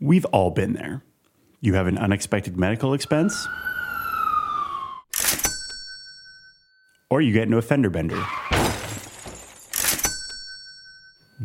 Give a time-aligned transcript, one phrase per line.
[0.00, 1.02] We've all been there.
[1.60, 3.48] You have an unexpected medical expense,
[7.10, 8.22] or you get into a fender bender.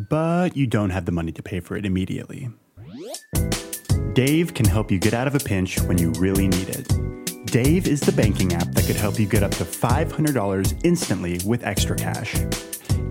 [0.08, 2.48] But you don't have the money to pay for it immediately.
[4.12, 7.46] Dave can help you get out of a pinch when you really need it.
[7.46, 11.64] Dave is the banking app that could help you get up to $500 instantly with
[11.64, 12.34] extra cash.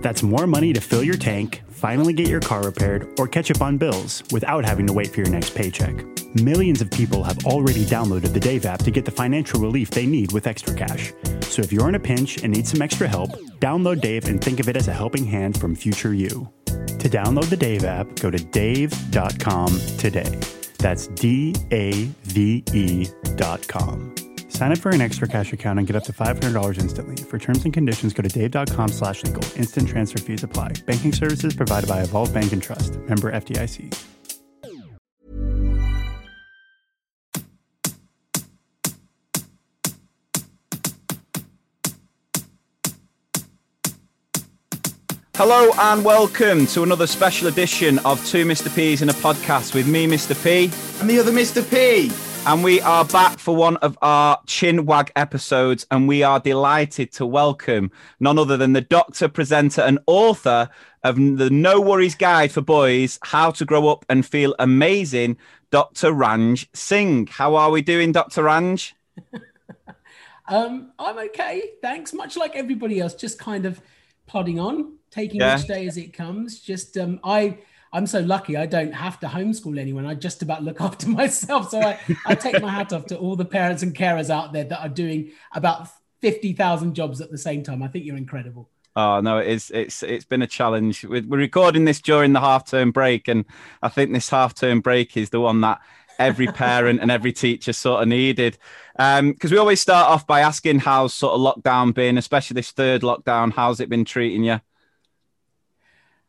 [0.04, 3.62] That's more money to fill your tank, finally get your car repaired, or catch up
[3.62, 6.04] on bills without having to wait for your next paycheck.
[6.34, 10.04] Millions of people have already downloaded the Dave app to get the financial relief they
[10.04, 11.14] need with extra cash.
[11.40, 13.30] So if you're in a pinch and need some extra help,
[13.60, 16.52] download Dave and think of it as a helping hand from future you.
[16.66, 20.38] To download the Dave app, go to dave.com today.
[20.80, 24.14] That's D A V E.com.
[24.54, 27.16] Sign up for an extra cash account and get up to $500 instantly.
[27.16, 29.42] For terms and conditions, go to dave.com slash legal.
[29.56, 30.74] Instant transfer fees apply.
[30.86, 32.94] Banking services provided by Evolve Bank and Trust.
[33.00, 33.92] Member FDIC.
[45.34, 48.72] Hello and welcome to another special edition of Two Mr.
[48.72, 50.40] P's in a podcast with me, Mr.
[50.44, 50.70] P.
[51.00, 51.68] And the other Mr.
[51.68, 52.12] P.
[52.46, 57.10] And we are back for one of our chin wag episodes, and we are delighted
[57.12, 60.68] to welcome none other than the doctor, presenter, and author
[61.02, 65.38] of the No Worries Guide for Boys How to Grow Up and Feel Amazing,
[65.70, 66.12] Dr.
[66.12, 67.28] Ranj Singh.
[67.28, 68.42] How are we doing, Dr.
[68.42, 68.92] Ranj?
[70.48, 71.62] um, I'm okay.
[71.80, 72.12] Thanks.
[72.12, 73.80] Much like everybody else, just kind of
[74.26, 75.58] plodding on, taking Yeah.
[75.58, 76.60] each day as it comes.
[76.60, 77.58] Just um, I.
[77.94, 80.04] I'm so lucky I don't have to homeschool anyone.
[80.04, 81.70] I just about look after myself.
[81.70, 84.64] So I, I take my hat off to all the parents and carers out there
[84.64, 85.88] that are doing about
[86.20, 87.82] 50,000 jobs at the same time.
[87.82, 88.68] I think you're incredible.
[88.96, 89.72] Oh no, it is.
[89.72, 91.04] It's it's been a challenge.
[91.04, 93.44] We're, we're recording this during the half term break, and
[93.82, 95.80] I think this half term break is the one that
[96.20, 98.56] every parent and every teacher sort of needed.
[98.96, 103.02] Because we always start off by asking how's sort of lockdown been, especially this third
[103.02, 103.52] lockdown.
[103.52, 104.60] How's it been treating you?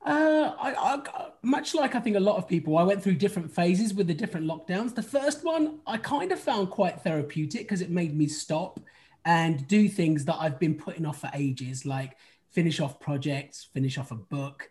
[0.06, 3.54] Uh, I, I, much like I think a lot of people, I went through different
[3.54, 4.96] phases with the different lockdowns.
[4.96, 8.80] The first one I kind of found quite therapeutic because it made me stop
[9.26, 12.18] and do things that I've been putting off for ages, like
[12.52, 14.70] finish off projects, finish off a book,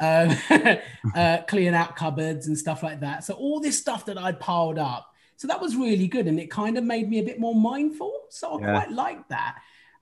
[0.00, 0.36] um,
[1.14, 3.24] uh, clean out cupboards and stuff like that.
[3.24, 5.12] So all this stuff that I'd piled up.
[5.36, 8.12] So that was really good, and it kind of made me a bit more mindful.
[8.30, 8.72] So I Yeah.
[8.72, 9.56] quite liked that.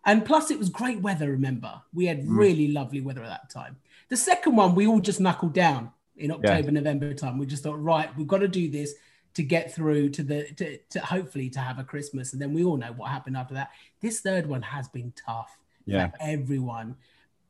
[0.07, 1.31] And plus, it was great weather.
[1.33, 3.77] Remember, we had really lovely weather at that time.
[4.11, 7.39] The second one, we all just knuckled down in October, November time.
[7.39, 8.95] We just thought, right, we've got to do this
[9.35, 12.33] to get through to the to, to hopefully to have a Christmas.
[12.33, 13.71] And then we all know what happened after that.
[14.01, 16.09] This third one has been tough Yeah.
[16.09, 16.97] for everyone.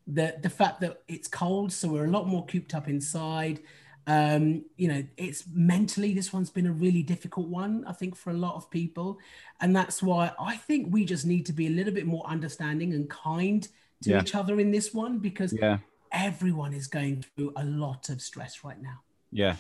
[0.07, 3.61] The the fact that it's cold, so we're a lot more cooped up inside.
[4.07, 8.29] Um, you know, it's mentally this one's been a really difficult one, I think, for
[8.31, 9.19] a lot of people.
[9.63, 12.93] And that's why I think we just need to be a little bit more understanding
[12.93, 13.67] and kind
[14.03, 14.21] to Yeah.
[14.21, 15.79] each other in this one because Yeah.
[16.15, 19.01] Everyone is going through a lot of stress right now.
[19.31, 19.57] Yeah,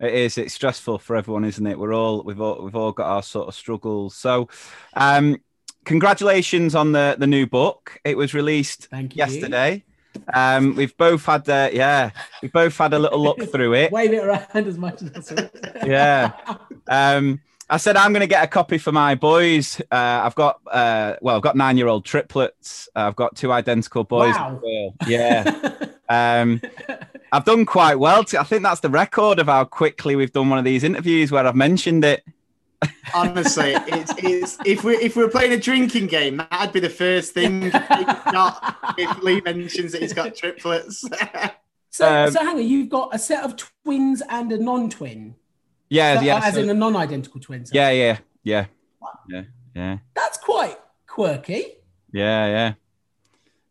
[0.00, 0.38] it is.
[0.38, 1.78] It's stressful for everyone, isn't it?
[1.78, 4.16] We're all we've all we've all got our sort of struggles.
[4.16, 4.48] So,
[4.94, 5.36] um,
[5.84, 8.00] congratulations on the the new book.
[8.04, 9.18] It was released Thank you.
[9.20, 9.84] yesterday.
[10.32, 12.10] Um, we've both had uh, yeah,
[12.40, 13.92] we've both had a little look through it.
[13.92, 15.48] Wave it around as much as possible.
[15.86, 16.32] Yeah.
[16.88, 17.40] Um,
[17.72, 19.80] I said I'm going to get a copy for my boys.
[19.90, 22.86] Uh, I've got uh, well, I've got nine year old triplets.
[22.94, 24.34] I've got two identical boys.
[24.34, 24.60] Wow.
[25.08, 25.74] Yeah.
[26.08, 26.60] Um,
[27.30, 28.22] I've done quite well.
[28.24, 31.32] To, I think that's the record of how quickly we've done one of these interviews
[31.32, 32.22] where I've mentioned it.
[33.14, 36.90] Honestly, it's, it's if we if we were playing a drinking game, that'd be the
[36.90, 37.68] first thing.
[37.70, 41.02] Not if Lee mentions that he's got triplets.
[41.92, 45.34] So, Um, so hang on, you've got a set of twins and a non-twin,
[45.92, 47.66] Yeah, That- yeah, as so- in a non-identical twin.
[47.66, 48.64] so yeah, yeah, yeah,
[49.28, 49.42] yeah,
[49.76, 51.64] yeah, that's quite quirky.
[52.12, 52.72] yeah, yeah.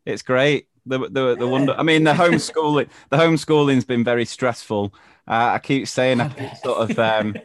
[0.06, 0.68] It's great.
[0.86, 1.74] The the the wonder.
[1.78, 2.88] I mean, the homeschooling.
[3.10, 4.94] The homeschooling's been very stressful.
[5.28, 6.98] Uh, I keep saying I keep sort of.
[6.98, 7.36] Um,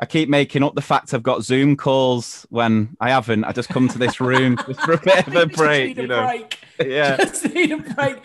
[0.00, 3.44] I keep making up the fact I've got Zoom calls when I haven't.
[3.44, 5.98] I just come to this room just for a bit of a Just break, need
[5.98, 6.26] a you know.
[6.26, 6.58] break.
[6.84, 7.16] Yeah.
[7.24, 8.16] Just need a break.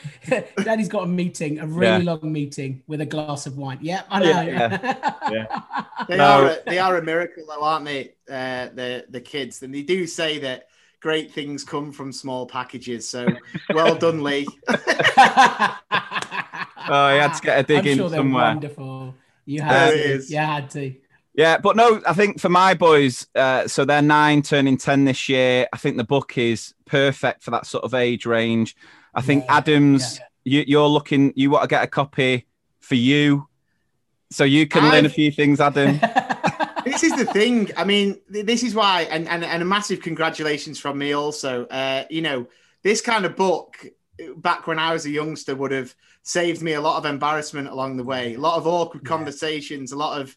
[0.64, 2.14] Daddy's got a meeting, a really Yeah.
[2.14, 3.78] long meeting with a glass of wine.
[3.82, 4.42] Yeah, I know.
[5.30, 5.48] Yeah,
[6.08, 6.26] they No.
[6.26, 8.14] are a, they are a miracle, though, aren't they?
[8.28, 13.08] Uh, the the kids, and they do say that great things come from small packages.
[13.08, 13.28] So
[13.72, 14.48] well done, Lee.
[16.92, 18.46] Oh, he had to get a dig I'm in sure they're somewhere.
[18.46, 19.16] wonderful.
[19.46, 20.10] You had There it to.
[20.14, 20.32] is.
[20.32, 20.96] You had to.
[21.34, 25.30] Yeah, but no, I think for my boys, uh, so they're nine, turning 10 this
[25.30, 25.68] year.
[25.72, 28.76] I think the book is perfect for that sort of age range.
[29.14, 32.48] I think Yeah, Adams, You, you're looking, you want to get a copy
[32.80, 33.48] for you
[34.32, 36.00] so you can learn a I've- few things, Adam.
[36.86, 37.70] This is the thing.
[37.78, 41.66] I mean, this is why, and, and, and a massive congratulations from me also.
[41.66, 42.48] Uh, you know,
[42.84, 43.86] this kind of book,
[44.38, 45.94] back when I was a youngster, would have
[46.24, 49.10] saved me a lot of embarrassment along the way, a lot of awkward yeah.
[49.10, 50.36] conversations, a lot of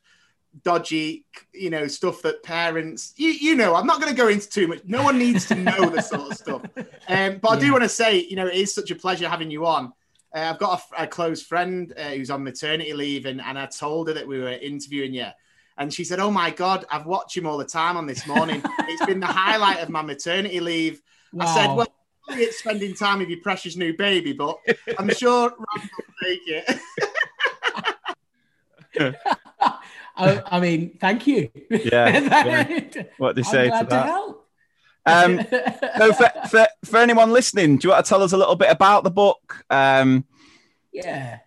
[0.64, 4.48] dodgy, you know, stuff that parents, you, you know, I'm not going to go into
[4.48, 4.80] too much.
[4.84, 6.62] No one needs to know this sort of stuff.
[7.08, 9.50] Um, but I do want to say, you know, it is such a pleasure having
[9.50, 9.92] you on.
[10.34, 13.66] Uh, I've got a, a close friend uh, who's on maternity leave, and, and I
[13.66, 15.26] told her that we were interviewing you.
[15.76, 18.62] And she said, Oh my God, I've watched him all the time on this morning.
[18.80, 21.02] it's been the highlight of my maternity leave.
[21.32, 21.44] Wow.
[21.44, 21.88] I said, Well,
[22.30, 24.58] it's spending time with your precious new baby, but
[24.96, 26.80] I'm sure Ranj will take it.
[30.16, 31.50] I, I, mean, thank you.
[31.70, 32.80] Yeah.
[33.18, 34.06] What they say to that.
[34.06, 34.34] To
[35.04, 35.40] um,
[35.98, 38.70] so for, for, for anyone listening, do you want to tell us a little bit
[38.70, 39.64] about the book?
[39.70, 40.24] Um,
[40.92, 41.38] yeah,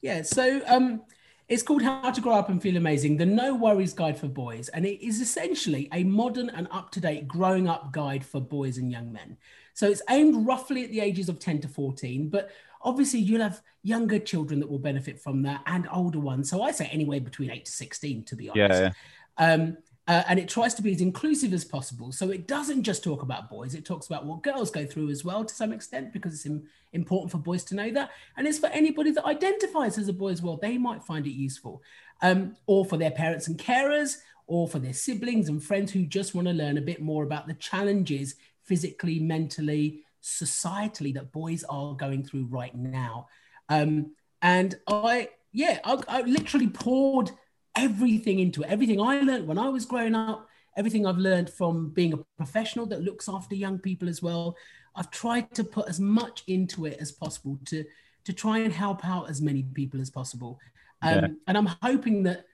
[0.00, 0.22] yeah.
[0.22, 1.02] So um,
[1.48, 4.68] it's called How to Grow Up and Feel Amazing: The No Worries Guide for Boys,
[4.70, 9.12] and it is essentially a modern and up-to-date growing up guide for boys and young
[9.12, 9.36] men.
[9.74, 12.50] So it's aimed roughly at the ages of 10 to 14, but
[12.82, 16.50] obviously you'll have younger children that will benefit from that and older ones.
[16.50, 18.80] So I say anywhere between 8 to 16, to be honest.
[18.80, 18.92] Yeah.
[19.38, 19.52] yeah.
[19.52, 19.76] Um,
[20.08, 22.10] uh, and it tries to be as inclusive as possible.
[22.10, 25.24] So it doesn't just talk about boys, it talks about what girls go through as
[25.24, 28.10] well to some extent, because it's Im- important for boys to know that.
[28.36, 31.34] And it's for anybody that identifies as a boy as well, they might find it
[31.34, 31.82] useful.
[32.20, 34.18] Um, or for their parents and carers,
[34.48, 37.46] or for their siblings and friends who just want to learn a bit more about
[37.46, 43.26] the challenges physically, mentally, societally that boys are going through right now.
[43.68, 47.30] Um, and I, yeah, I, I literally poured
[47.74, 48.68] everything into it.
[48.68, 52.86] Everything I learned when I was growing up, everything I've learned from being a professional
[52.86, 54.56] that looks after young people as well.
[54.94, 57.84] I've tried to put as much into it as possible to
[58.24, 60.60] to try and help out as many people as possible.
[61.02, 61.26] Um, yeah.
[61.48, 62.44] And I'm hoping that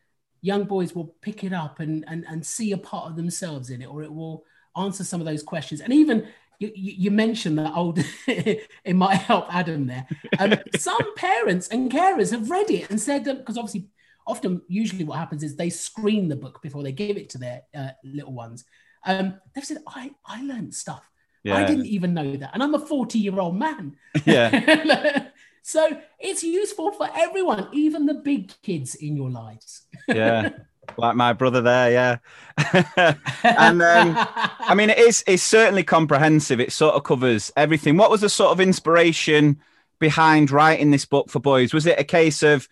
[0.40, 3.82] young boys will pick it up and, and and see a part of themselves in
[3.82, 4.44] it, or it will
[4.76, 5.80] answer some of those questions.
[5.80, 10.06] And even you, you mentioned that old, it might help Adam there.
[10.38, 13.86] Um, some parents and carers have read it and said that because obviously
[14.26, 17.62] often usually what happens is they screen the book before they give it to their
[17.76, 18.64] uh, little ones.
[19.06, 21.08] Um, they've said i i learned stuff.
[21.44, 21.56] Yeah.
[21.56, 22.50] i didn't even know that.
[22.52, 23.96] And i'm a 40 year old man.
[24.24, 25.28] Yeah.
[25.60, 29.82] So it's useful for everyone even the big kids in your lives.
[30.08, 30.50] Yeah
[30.96, 33.14] like my brother there yeah.
[33.44, 34.14] And um,
[34.60, 36.60] i mean it is it's certainly comprehensive.
[36.60, 37.96] It sort of covers everything.
[37.96, 39.58] What was the sort of inspiration
[39.98, 41.74] behind writing this book for boys?
[41.74, 42.68] Was it a case of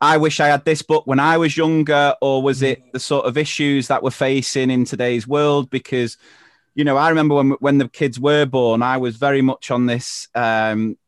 [0.00, 3.24] I wish I had this book when I was younger, or was it the sort
[3.24, 5.70] of issues that we're facing in today's world?
[5.70, 6.18] Because,
[6.74, 9.86] you know, I remember when when the kids were born, I was very much on
[9.86, 10.98] this um,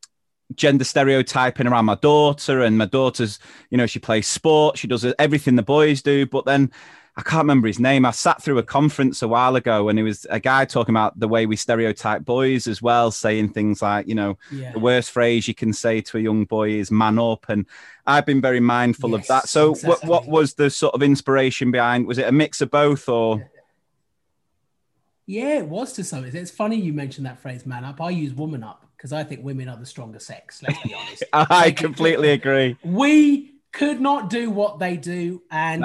[0.54, 3.38] gender stereotyping around my daughter, and my daughter's,
[3.70, 6.70] you know, she plays sport, she does everything the boys do, but then
[7.18, 8.06] I can't remember his name.
[8.06, 11.18] I sat through a conference a while ago and it was a guy talking about
[11.18, 14.70] the way we stereotype boys as well, saying things like, you know, yeah.
[14.70, 17.46] the worst phrase you can say to a young boy is man up.
[17.48, 17.66] And
[18.06, 19.48] I've been very mindful yes, of that.
[19.48, 20.08] So, exactly.
[20.08, 22.06] what, what was the sort of inspiration behind?
[22.06, 23.50] Was it a mix of both or?
[25.26, 26.42] Yeah, it was to some extent.
[26.42, 28.00] It's funny you mentioned that phrase, man up.
[28.00, 30.60] I use woman up because I think women are the stronger sex.
[30.62, 31.22] Let's be honest.
[31.32, 32.76] I completely agree.
[32.82, 35.40] We could not do what they do.
[35.52, 35.82] And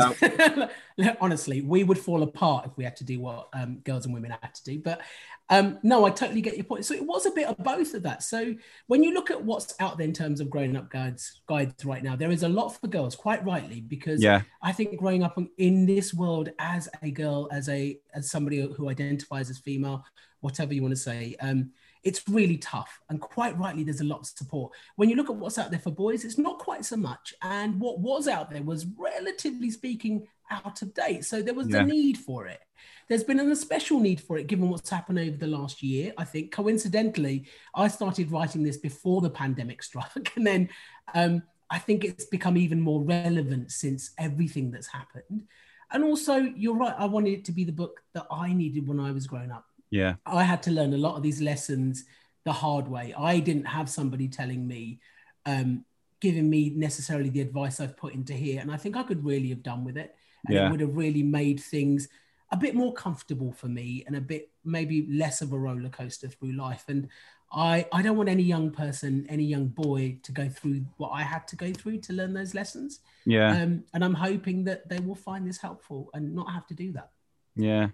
[0.98, 1.15] no.
[1.21, 4.31] honestly, we would fall apart if we had to do what um, girls and women
[4.31, 4.80] had to do.
[4.80, 5.02] But
[5.49, 6.85] um, no, I totally get your point.
[6.85, 8.23] So it was a bit of both of that.
[8.23, 8.56] So
[8.87, 12.04] when you look at what's out there in terms of growing up guides, guides right
[12.04, 14.42] now, there is a lot for girls, quite rightly, because yeah.
[14.64, 18.90] I think growing up in this world as a girl, as a as somebody who
[18.90, 20.04] identifies as female,
[20.40, 21.71] whatever you want to say, um,
[22.04, 23.00] it's really tough.
[23.10, 24.74] And quite rightly, there's a lot of support.
[24.95, 27.33] When you look at what's out there for boys, it's not quite so much.
[27.42, 31.26] And what was out there was relatively speaking out of date.
[31.26, 31.80] So there was yeah.
[31.80, 32.60] the need for it.
[33.07, 36.14] There's been an especial need for it given what's happened over the last year.
[36.18, 40.31] I think coincidentally, I started writing this before the pandemic struck.
[40.36, 40.69] And then
[41.14, 45.44] um, I think it's become even more relevant since everything that's happened.
[45.92, 49.00] And also, you're right, I wanted it to be the book that I needed when
[49.00, 50.16] I was growing up yeah.
[50.26, 52.06] I had to learn a lot of these lessons
[52.45, 53.14] the hard way.
[53.16, 55.00] I didn't have somebody telling me,
[55.45, 55.85] um,
[56.19, 58.59] giving me necessarily the advice I've put into here.
[58.59, 60.16] And I think I could really have done with it.
[60.47, 60.66] And yeah.
[60.66, 62.07] it would have really made things
[62.52, 66.28] a bit more comfortable for me and a bit maybe less of a roller coaster
[66.28, 66.85] through life.
[66.88, 67.07] And
[67.52, 71.21] I, I don't want any young person, any young boy to go through what I
[71.21, 73.02] had to go through to learn those lessons.
[73.26, 73.52] Yeah.
[73.52, 76.94] Um, and I'm hoping that they will find this helpful and not have to do
[76.94, 77.12] that.
[77.56, 77.90] Yeah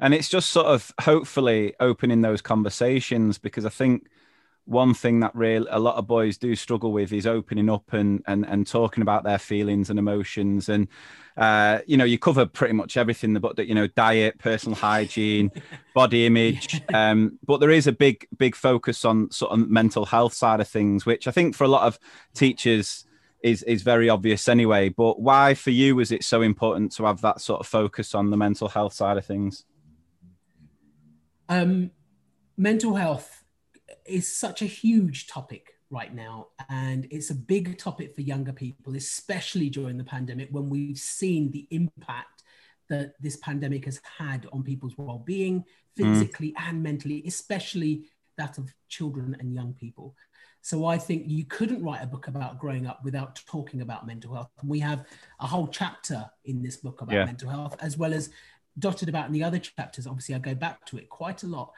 [0.00, 4.08] and it's just sort of hopefully opening those conversations because I think
[4.66, 8.22] one thing that really a lot of boys do struggle with is opening up and
[8.26, 10.68] and, and talking about their feelings and emotions.
[10.68, 10.88] And
[11.36, 14.38] uh, you know you cover pretty much everything in the book that you know diet
[14.38, 15.50] personal hygiene
[15.94, 20.32] body image um, but there is a big big focus on sort of mental health
[20.32, 21.98] side of things which i think for a lot of
[22.34, 23.04] teachers
[23.44, 24.88] is is very obvious anyway.
[24.88, 28.30] But why for you was it so important to have that sort of focus on
[28.30, 29.64] the mental health side of things
[31.48, 31.90] um,
[32.56, 33.44] mental health
[34.06, 36.48] is such a huge topic right now.
[36.68, 41.50] And it's a big topic for younger people, especially during the pandemic when we've seen
[41.50, 42.42] the impact
[42.88, 45.64] that this pandemic has had on people's well being, mm.
[45.96, 46.68] physically mm.
[46.68, 48.04] and mentally, especially
[48.36, 50.14] that of children and young people.
[50.60, 54.32] So I think you couldn't write a book about growing up without talking about mental
[54.32, 54.48] health.
[54.60, 55.04] And we have
[55.38, 57.24] a whole chapter in this book about yeah.
[57.26, 58.30] mental health, as well as
[58.78, 60.06] dotted about in the other chapters.
[60.06, 61.72] Obviously, I go back to it quite a lot.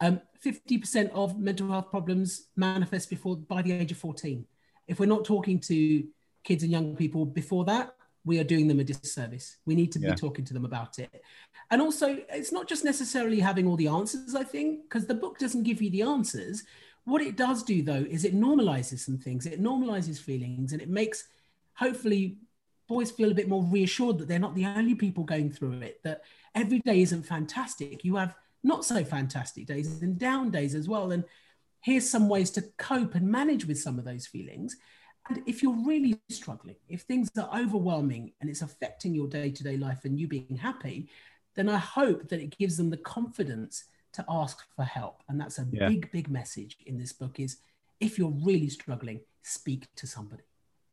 [0.00, 4.46] Um, 50% of mental health problems manifest before by the age of 14.
[4.86, 6.04] If we're not talking to
[6.44, 9.56] kids and young people before that, we are doing them a disservice.
[9.64, 10.10] We need to yeah.
[10.10, 11.22] be talking to them about it.
[11.70, 15.38] And also, it's not just necessarily having all the answers, I think, because the book
[15.38, 16.62] doesn't give you the answers.
[17.04, 20.90] What it does do, though, is it normalizes some things, it normalizes feelings, and it
[20.90, 21.24] makes
[21.74, 22.36] hopefully
[22.88, 26.00] boys feel a bit more reassured that they're not the only people going through it,
[26.02, 26.22] that
[26.54, 28.04] every day isn't fantastic.
[28.04, 31.12] You have not so fantastic days and down days as well.
[31.12, 31.24] And
[31.82, 34.76] here's some ways to cope and manage with some of those feelings.
[35.28, 39.62] And if you're really struggling, if things are overwhelming and it's affecting your day to
[39.62, 41.08] day life and you being happy,
[41.54, 45.22] then I hope that it gives them the confidence to ask for help.
[45.28, 45.88] And that's a yeah.
[45.88, 47.58] big, big message in this book is
[48.00, 50.44] if you're really struggling, speak to somebody.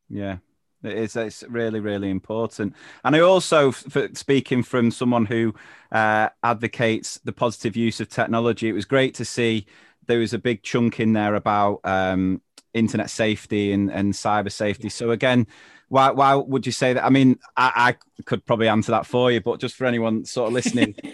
[0.10, 0.38] Yeah,
[0.84, 2.76] it's, it's really, really important.
[3.04, 5.54] And I also, for speaking from someone who
[5.92, 9.66] uh, advocates the positive use of technology, it was great to see
[10.08, 12.42] there was a big chunk in there about um,
[12.74, 14.90] internet safety and, and cyber safety.
[14.90, 15.48] So again,
[15.90, 17.06] why, why would you say that?
[17.06, 20.48] I mean, I, I could probably answer that for you, but just for anyone sort
[20.48, 20.96] of listening,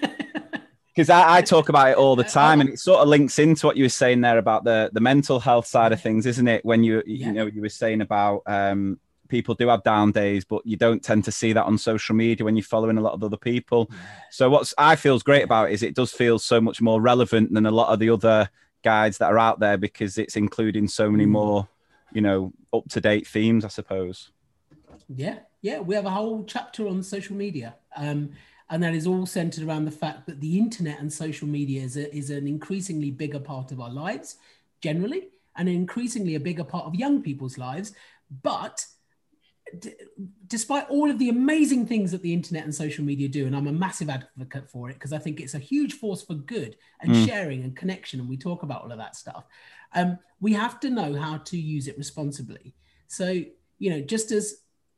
[0.95, 3.65] because I, I, talk about it all the time, and it sort of links into
[3.65, 6.63] what you were saying there about the the mental health side of things, isn't it?
[6.65, 8.99] When you you know you were saying about um,
[9.31, 12.45] people do have down days, but you don't tend to see that on social media
[12.45, 13.89] when you're following a lot of other people.
[14.29, 17.53] So what's I feels great about it is it does feel so much more relevant
[17.53, 18.49] than a lot of the other
[18.83, 21.29] guides that are out there because it's including so many mm.
[21.29, 21.67] more,
[22.11, 24.31] you know, up to date themes, I suppose.
[25.07, 27.75] Yeah, yeah, we have a whole chapter on social media.
[27.95, 28.31] Um,
[28.69, 31.97] and that is all centered around the fact that the internet and social media is,
[31.97, 34.37] a, is an increasingly bigger part of our lives
[34.81, 37.93] generally and increasingly a bigger part of young people's lives
[38.41, 38.85] but
[39.79, 39.93] d-
[40.47, 43.67] despite all of the amazing things that the internet and social media do, and I'm
[43.67, 47.11] a massive advocate for it because I think it's a huge force for good and
[47.11, 47.25] mm.
[47.25, 49.45] sharing and connection, and we talk about all of that stuff.
[49.93, 52.75] Um, we have to know how to use it responsibly.
[53.07, 53.43] So,
[53.79, 54.55] you know, just as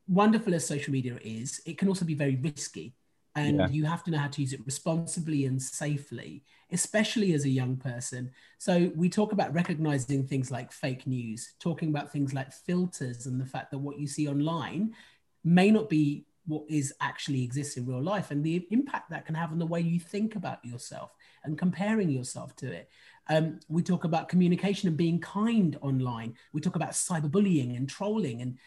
[0.07, 2.93] wonderful as social media is, it can also be very risky
[3.35, 3.67] and yeah.
[3.69, 7.75] you have to know how to use it responsibly and safely especially as a young
[7.75, 13.25] person so we talk about recognizing things like fake news talking about things like filters
[13.25, 14.93] and the fact that what you see online
[15.43, 19.35] may not be what is actually exists in real life and the impact that can
[19.35, 21.11] have on the way you think about yourself
[21.43, 22.89] and comparing yourself to it
[23.29, 28.41] um, we talk about communication and being kind online we talk about cyberbullying and trolling
[28.41, 28.57] and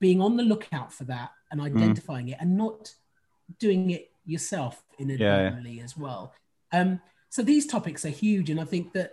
[0.00, 1.64] being on the lookout for that and mm.
[1.64, 2.32] identifying mm.
[2.32, 2.92] it and not
[3.58, 5.84] doing it yourself in inadvertently yeah.
[5.84, 6.34] as well.
[6.72, 9.12] Um, so these topics are huge, and I think that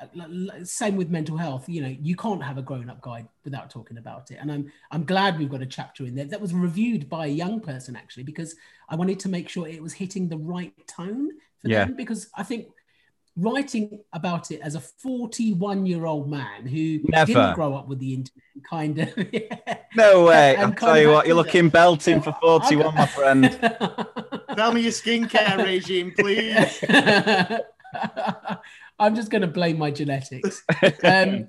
[0.00, 1.68] uh, same with mental health.
[1.68, 5.04] You know, you can't have a grown-up guide without talking about it, and I'm I'm
[5.04, 8.24] glad we've got a chapter in there that was reviewed by a young person actually
[8.24, 8.56] because
[8.88, 11.30] I wanted to make sure it was hitting the right tone
[11.60, 11.84] for yeah.
[11.84, 12.68] them because I think
[13.36, 17.26] writing about it as a 41 year old man who Never.
[17.26, 19.78] didn't grow up with the internet kind of yeah.
[19.96, 20.56] no way.
[20.56, 23.44] I'll tell you what you're looking belting for 41 my friend.
[24.56, 26.84] Tell me your skincare regime please.
[28.98, 30.62] I'm just going to blame my genetics.
[31.02, 31.48] Um,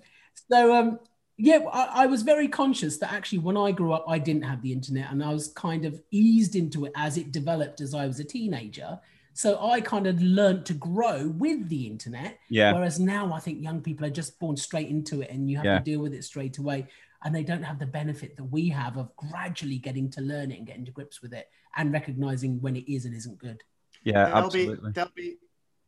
[0.50, 1.00] so um,
[1.38, 4.62] yeah I, I was very conscious that actually when i grew up i didn't have
[4.62, 8.06] the internet and i was kind of eased into it as it developed as i
[8.08, 9.00] was a teenager
[9.36, 12.39] so I kind of learned to grow with the internet.
[12.50, 12.72] Yeah.
[12.72, 15.65] Whereas now I think young people are just born straight into it and you have
[15.65, 15.77] yeah.
[15.77, 16.88] to deal with it straight away.
[17.22, 20.58] And they don't have the benefit that we have of gradually getting to learn it
[20.58, 23.62] and getting to grips with it and recognizing when it is and isn't good.
[24.06, 24.75] Yeah, there'll absolutely.
[24.75, 25.36] Be, there'll be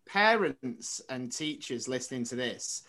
[0.05, 2.83] parents and teachers listening to this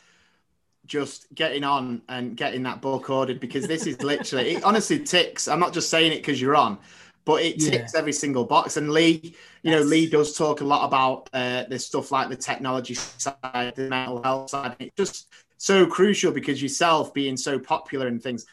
[0.86, 5.46] just getting on and getting that book ordered because this is literally, it honestly ticks.
[5.46, 6.78] I'm not just saying it because you're on
[7.28, 7.98] but it ticks yeah.
[7.98, 8.78] every single box.
[8.78, 9.20] And Lee,
[9.62, 9.74] you yes.
[9.74, 13.90] know, Lee does talk a lot about uh, this stuff like the technology side, the
[13.90, 14.76] mental health side.
[14.78, 18.46] It's just so crucial because yourself being so popular and things,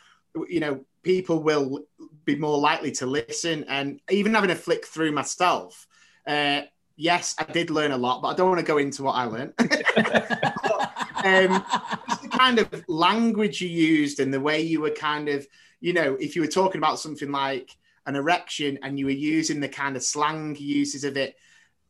[0.49, 1.85] you know, people will
[2.25, 3.63] be more likely to listen.
[3.69, 5.87] And even having a flick through myself,
[6.27, 6.63] uh,
[6.97, 9.23] yes, I did learn a lot, but I don't want to go into what I
[9.23, 9.53] learned.
[9.57, 9.67] um,
[12.09, 15.47] just the kind of language you used and the way you were kind of,
[15.79, 19.59] you know, if you were talking about something like an erection and you were using
[19.59, 21.35] the kind of slang uses of it,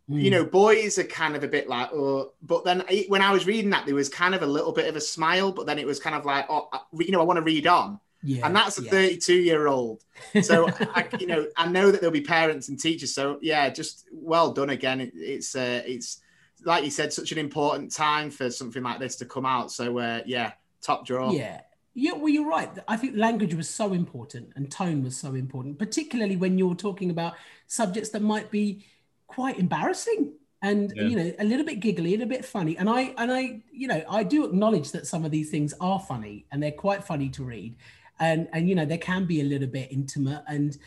[0.10, 0.22] mm.
[0.22, 3.46] you know, boys are kind of a bit like, oh, but then when I was
[3.46, 5.86] reading that, there was kind of a little bit of a smile, but then it
[5.86, 8.00] was kind of like, oh, you know, I want to read on.
[8.24, 8.90] Yeah, and that's a yeah.
[8.90, 10.04] 32 year old.
[10.42, 13.14] So, I, you know, I know that there'll be parents and teachers.
[13.14, 15.00] So, yeah, just well done again.
[15.00, 16.22] It, it's, uh, it's
[16.64, 19.72] like you said, such an important time for something like this to come out.
[19.72, 21.32] So, uh, yeah, top draw.
[21.32, 21.62] Yeah.
[21.98, 22.70] Yeah, well, you're right.
[22.88, 27.10] I think language was so important and tone was so important, particularly when you're talking
[27.10, 27.34] about
[27.68, 28.86] subjects that might be
[29.28, 31.04] quite embarrassing and yeah.
[31.04, 32.78] you know a little bit giggly and a bit funny.
[32.78, 36.00] And I and I, you know, I do acknowledge that some of these things are
[36.00, 37.76] funny and they're quite funny to read
[38.20, 40.78] and and you know they can be a little bit intimate and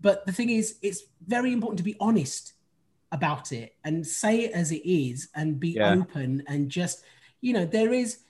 [0.00, 2.54] but the thing is it's very important to be honest
[3.12, 5.94] about it and say it as it is and be yeah.
[5.94, 7.04] open and just
[7.40, 8.20] you know there is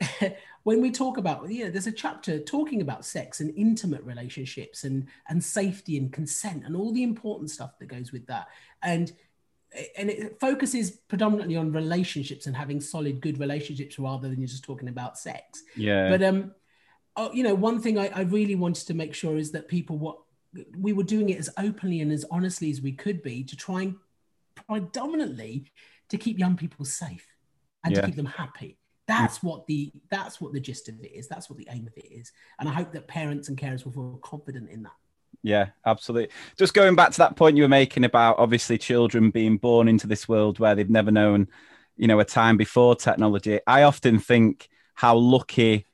[0.64, 4.84] when we talk about you know there's a chapter talking about sex and intimate relationships
[4.84, 8.48] and and safety and consent and all the important stuff that goes with that
[8.82, 9.12] and
[9.98, 14.88] and it focuses predominantly on relationships and having solid good relationships rather than just talking
[14.88, 16.52] about sex yeah but um
[17.16, 19.98] oh, you know, one thing I, I really wanted to make sure is that people
[19.98, 20.18] what
[20.78, 23.82] we were doing it as openly and as honestly as we could be to try
[23.82, 23.96] and
[24.68, 25.72] predominantly
[26.08, 27.26] to keep young people safe
[27.82, 28.00] and yeah.
[28.00, 28.78] to keep them happy.
[29.06, 31.28] That's what the that's what the gist of it is.
[31.28, 32.32] That's what the aim of it is.
[32.58, 34.92] And I hope that parents and carers will feel confident in that.
[35.42, 36.34] Yeah, absolutely.
[36.56, 40.06] Just going back to that point you were making about obviously children being born into
[40.06, 41.48] this world where they've never known,
[41.98, 43.60] you know, a time before technology.
[43.66, 45.86] I often think how lucky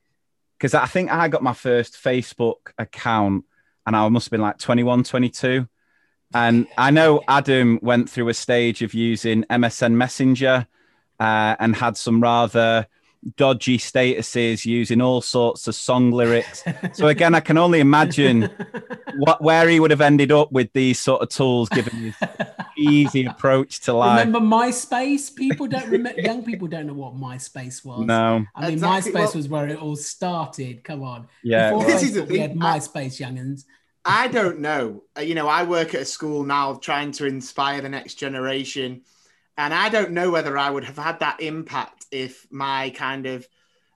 [0.56, 3.44] because I think I got my first Facebook account
[3.86, 5.66] and I must have been like 21, 22.
[6.32, 10.66] And I know Adam went through a stage of using MSN Messenger
[11.18, 12.86] uh, and had some rather
[13.36, 16.64] dodgy statuses using all sorts of song lyrics.
[16.92, 18.50] So again, I can only imagine
[19.16, 22.14] what where he would have ended up with these sort of tools, given his
[22.78, 24.26] easy approach to life.
[24.26, 25.34] Remember MySpace?
[25.34, 26.20] People don't remember.
[26.20, 28.06] young people don't know what MySpace was.
[28.06, 29.12] No, I mean exactly.
[29.12, 30.82] MySpace well, was where it all started.
[30.84, 31.70] Come on, yeah.
[31.70, 32.32] Before this is the thing.
[32.32, 33.64] We had MySpace, I, youngins.
[34.04, 35.02] I don't know.
[35.16, 39.02] Uh, you know, I work at a school now, trying to inspire the next generation
[39.56, 43.46] and I don't know whether I would have had that impact if my kind of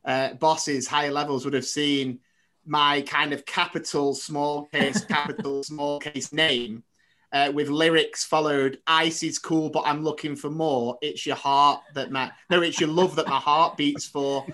[0.04, 2.20] uh, bosses, higher levels, would have seen
[2.66, 6.84] my kind of capital, small case, capital, small case name
[7.34, 8.78] uh, with lyrics followed.
[8.86, 10.96] Ice is cool, but I'm looking for more.
[11.02, 14.46] It's your heart that my no, it's your love that my heart beats for.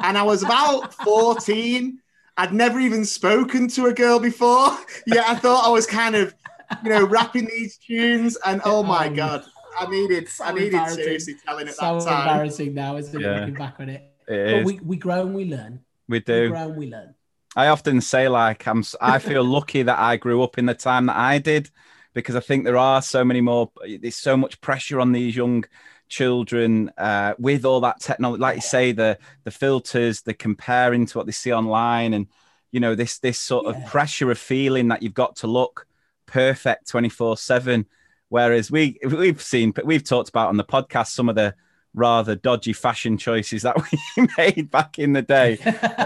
[0.00, 1.98] And I was about 14.
[2.36, 4.76] I'd never even spoken to a girl before.
[5.06, 6.34] Yeah, I thought I was kind of,
[6.82, 9.44] you know, rapping these tunes, and oh my um, god,
[9.78, 12.28] I needed, so I needed seriously telling it so that time.
[12.28, 13.26] embarrassing now, isn't it?
[13.26, 14.02] Looking back on it.
[14.28, 15.80] it but we, we grow and we learn.
[16.08, 16.42] We do.
[16.42, 17.14] We grow and we learn.
[17.54, 21.06] I often say, like, I'm, I feel lucky that I grew up in the time
[21.06, 21.70] that I did,
[22.14, 23.70] because I think there are so many more.
[24.00, 25.64] There's so much pressure on these young
[26.08, 28.40] children uh, with all that technology.
[28.40, 32.26] Like you say, the the filters, the comparing to what they see online, and
[32.72, 33.82] you know this this sort yeah.
[33.82, 35.86] of pressure of feeling that you've got to look
[36.26, 37.86] perfect 24 seven
[38.28, 41.54] Whereas we we've seen we've talked about on the podcast some of the
[41.94, 43.76] rather dodgy fashion choices that
[44.16, 45.58] we made back in the day.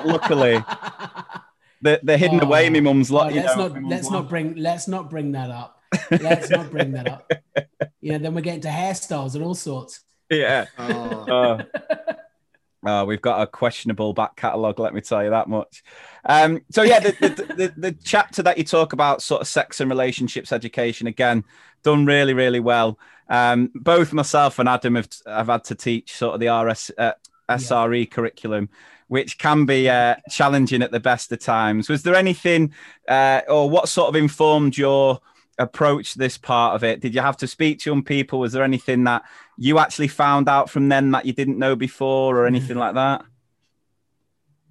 [0.05, 0.63] luckily,
[1.83, 2.69] they're, they're hidden oh, away.
[2.71, 3.33] My mum's lot.
[3.33, 5.77] Oh, let's know, not let's not bring let's not bring that up.
[6.11, 7.33] Let's not bring that up.
[8.01, 10.05] Yeah, then we're getting to hairstyles and all sorts.
[10.31, 10.67] Yeah.
[10.79, 11.27] Oh.
[11.29, 12.17] oh.
[12.85, 13.01] Oh.
[13.01, 15.83] Oh, we've got a questionable back catalogue, let me tell you that much.
[16.25, 19.81] Um, so yeah, the, the, the, the, chapter that you talk about, sort of sex
[19.81, 21.45] and relationships education, again,
[21.83, 22.99] done really, really well.
[23.29, 27.13] Um, both myself and Adam have, have had to teach sort of the RS uh,
[27.49, 28.05] SRE yeah.
[28.07, 28.69] curriculum,
[29.09, 31.89] which can be uh, challenging at the best of times.
[31.89, 32.73] Was there anything,
[33.09, 35.21] uh, or what sort of informed your
[35.59, 37.01] approach this part of it?
[37.01, 38.41] Did you have to speak to young people?
[38.41, 39.23] Was there anything that
[39.63, 43.23] you actually found out from them that you didn't know before, or anything like that?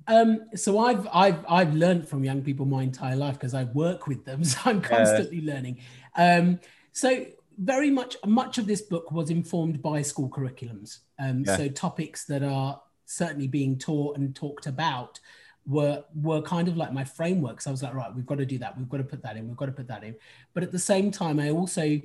[0.07, 4.07] Um, so I've I've I've learned from young people my entire life because I work
[4.07, 5.53] with them, so I'm constantly yeah.
[5.53, 5.77] learning.
[6.17, 6.59] Um,
[6.91, 7.25] so
[7.59, 11.01] very much much of this book was informed by school curriculums.
[11.19, 11.55] Um, yeah.
[11.55, 15.19] So topics that are certainly being taught and talked about
[15.67, 17.67] were were kind of like my frameworks.
[17.67, 18.75] I was like, right, we've got to do that.
[18.75, 19.47] We've got to put that in.
[19.47, 20.15] We've got to put that in.
[20.55, 22.01] But at the same time, I also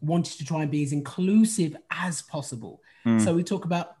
[0.00, 2.82] wanted to try and be as inclusive as possible.
[3.04, 3.22] Mm.
[3.22, 3.96] So we talk about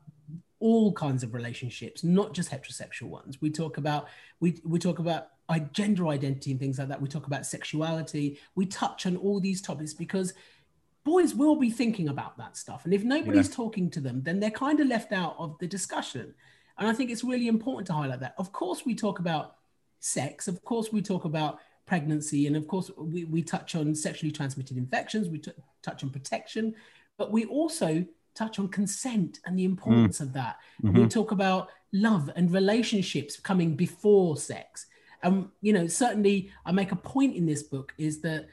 [0.60, 3.40] all kinds of relationships, not just heterosexual ones.
[3.40, 4.08] We talk about
[4.40, 5.28] we we talk about
[5.72, 7.00] gender identity and things like that.
[7.00, 8.38] We talk about sexuality.
[8.54, 10.34] We touch on all these topics because
[11.04, 12.84] boys will be thinking about that stuff.
[12.84, 13.56] And if nobody's yeah.
[13.56, 16.34] talking to them, then they're kind of left out of the discussion.
[16.76, 18.34] And I think it's really important to highlight that.
[18.36, 19.56] Of course, we talk about
[20.00, 20.48] sex.
[20.48, 22.46] Of course, we talk about pregnancy.
[22.46, 25.28] And of course, we, we touch on sexually transmitted infections.
[25.28, 26.74] We t- touch on protection.
[27.16, 30.24] But we also touch on consent and the importance mm.
[30.26, 30.54] of that.
[30.82, 31.02] Mm-hmm.
[31.02, 34.86] We talk about love and relationships coming before sex.
[35.24, 38.46] And, you know, certainly I make a point in this book is that,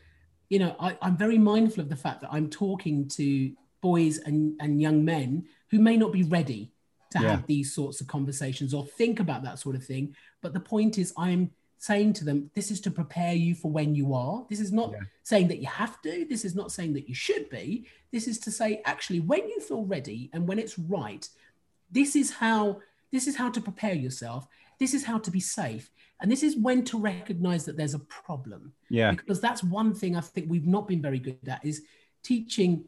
[0.49, 4.59] you know, I, I'm very mindful of the fact that I'm talking to boys and,
[4.59, 6.71] and young men who may not be ready
[7.11, 7.31] to yeah.
[7.31, 10.15] have these sorts of conversations or think about that sort of thing.
[10.41, 11.51] But the point is, I'm
[11.85, 14.43] saying to them, this is to prepare you for when you are.
[14.49, 15.01] This is not yeah.
[15.21, 16.25] saying that you have to.
[16.27, 17.85] This is not saying that you should be.
[18.11, 21.29] This is to say, actually, when you feel ready and when it's right,
[21.91, 24.47] this is how this is how to prepare yourself.
[24.79, 25.91] This is how to be safe.
[26.19, 28.73] And this is when to recognize that there's a problem.
[28.89, 29.11] Yeah.
[29.11, 31.83] Because that's one thing I think we've not been very good at is
[32.23, 32.85] teaching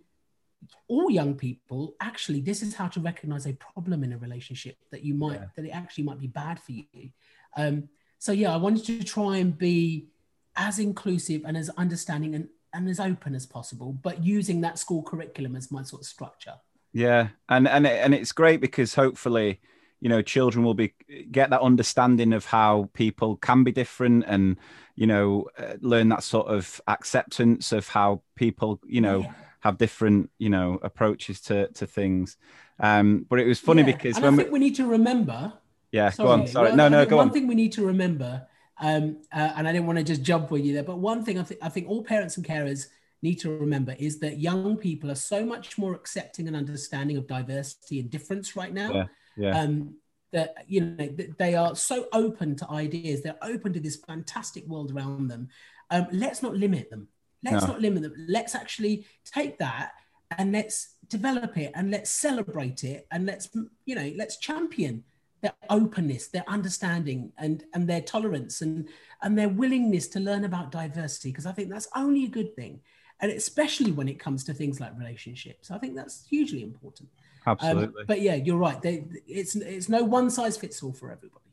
[0.88, 5.04] all young people actually this is how to recognize a problem in a relationship that
[5.04, 5.46] you might yeah.
[5.56, 7.12] that it actually might be bad for you
[7.56, 7.88] um,
[8.20, 10.08] so yeah i wanted to try and be
[10.56, 15.04] as inclusive and as understanding and, and as open as possible but using that school
[15.04, 16.56] curriculum as my sort of structure
[16.94, 19.60] yeah and and and it's great because hopefully
[20.00, 20.94] you know children will be
[21.32, 24.58] get that understanding of how people can be different and
[24.96, 29.34] you know uh, learn that sort of acceptance of how people you know yeah.
[29.62, 32.38] have different you know approaches to to things
[32.80, 33.92] um but it was funny yeah.
[33.92, 35.54] because and when I think we, we need to remember
[35.92, 37.34] yeah sorry, go on sorry well, no no go one on.
[37.34, 38.46] thing we need to remember
[38.80, 41.40] um uh, and i didn't want to just jump with you there but one thing
[41.40, 42.88] i think i think all parents and carers
[43.22, 47.28] need to remember is that young people are so much more accepting and understanding of
[47.28, 49.06] diversity and difference right now yeah
[49.38, 49.62] yeah.
[49.62, 49.98] Um,
[50.34, 53.22] that you know they are so open to ideas.
[53.22, 55.50] They're open to this fantastic world around them.
[55.90, 57.08] Um, let's not limit them.
[57.44, 57.74] Let's no.
[57.74, 58.14] not limit them.
[58.28, 59.92] Let's actually take that
[60.38, 63.50] and let's develop it and let's celebrate it and let's
[63.86, 65.04] you know let's champion
[65.42, 68.88] their openness, their understanding, and and their tolerance and
[69.22, 72.82] and their willingness to learn about diversity because I think that's only a good thing,
[73.20, 75.72] and especially when it comes to things like relationships.
[75.72, 77.10] I think that's hugely important.
[77.46, 78.02] Um, Absolutely.
[78.02, 78.82] Um, but yeah, you're right.
[78.82, 81.46] They, it's it's no one size fits all for everybody.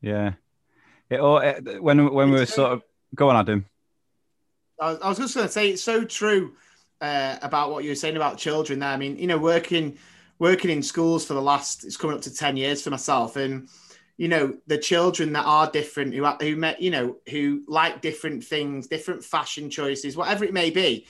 [0.00, 0.32] Yeah.
[1.10, 2.82] It, or it, when when we were sort of
[3.14, 3.66] go on, Adam.
[4.80, 6.54] I was, I was just going to say it's so true
[7.00, 8.78] uh, about what you were saying about children.
[8.78, 9.98] There, I mean, you know, working
[10.42, 13.68] working in schools for the last it's coming up to ten years for myself, and
[14.16, 18.44] you know, the children that are different, who who met, you know, who like different
[18.44, 21.06] things, different fashion choices, whatever it may be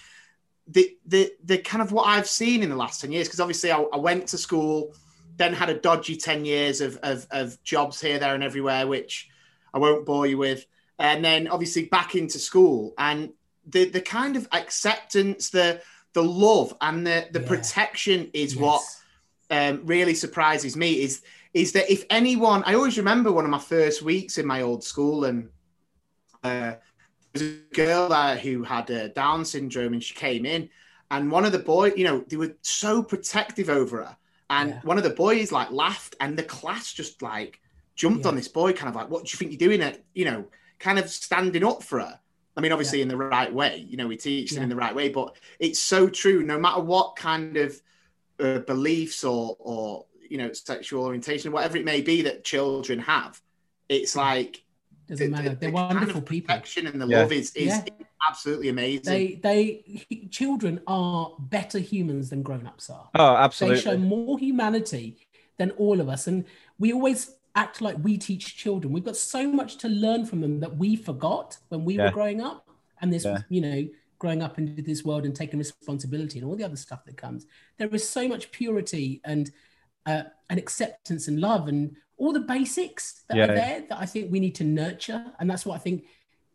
[0.68, 3.72] the the the kind of what I've seen in the last 10 years, because obviously
[3.72, 4.94] I, I, went to school,
[5.36, 9.28] then had a dodgy 10 years of, of, of jobs here, there, and everywhere, which
[9.74, 10.66] I won't bore you with.
[10.98, 13.32] And then obviously back into school and
[13.66, 15.80] the the kind of acceptance, the
[16.12, 17.48] the love and the the yeah.
[17.48, 18.62] protection is yes.
[18.62, 18.82] what
[19.52, 21.22] um, really surprises me is
[21.54, 24.82] is that if anyone I always remember one of my first weeks in my old
[24.82, 25.50] school and
[26.42, 26.72] uh,
[27.32, 30.68] was a girl there who had uh, Down syndrome, and she came in,
[31.10, 34.16] and one of the boys, you know, they were so protective over her,
[34.50, 34.80] and yeah.
[34.82, 37.60] one of the boys like laughed, and the class just like
[37.94, 38.28] jumped yeah.
[38.28, 40.46] on this boy, kind of like, "What do you think you're doing?" It, you know,
[40.78, 42.18] kind of standing up for her.
[42.56, 43.04] I mean, obviously yeah.
[43.04, 45.78] in the right way, you know, we teach them in the right way, but it's
[45.78, 46.42] so true.
[46.42, 47.80] No matter what kind of
[48.42, 53.40] uh, beliefs or or you know sexual orientation, whatever it may be that children have,
[53.88, 54.62] it's like
[55.08, 55.50] doesn't the, matter.
[55.50, 56.54] The, They're the wonderful kind of people.
[56.54, 57.20] Affection and the yeah.
[57.20, 57.84] love is is yeah.
[58.28, 59.04] absolutely amazing.
[59.04, 63.08] They they children are better humans than grown-ups are.
[63.14, 63.76] Oh, absolutely.
[63.76, 65.18] They show more humanity
[65.58, 66.44] than all of us, and
[66.78, 68.92] we always act like we teach children.
[68.92, 72.06] We've got so much to learn from them that we forgot when we yeah.
[72.06, 72.68] were growing up,
[73.00, 73.86] and this, you know,
[74.22, 77.44] growing up into this world and taking responsibility and all the other stuff that comes.
[77.76, 79.50] There is so much purity and
[80.06, 83.44] uh, and acceptance and love and all the basics that yeah.
[83.44, 85.24] are there that I think we need to nurture.
[85.40, 86.04] And that's what I think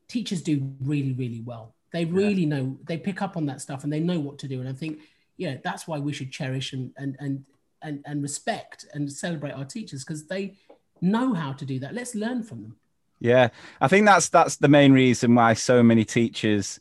[0.07, 1.73] teachers do really, really well.
[1.91, 2.55] They really yeah.
[2.55, 4.61] know, they pick up on that stuff and they know what to do.
[4.61, 4.99] And I think,
[5.35, 7.45] yeah, that's why we should cherish and, and, and,
[7.81, 10.55] and, and respect and celebrate our teachers because they
[11.01, 11.93] know how to do that.
[11.93, 12.75] Let's learn from them.
[13.19, 13.49] Yeah,
[13.81, 16.79] I think that's that's the main reason why so many teachers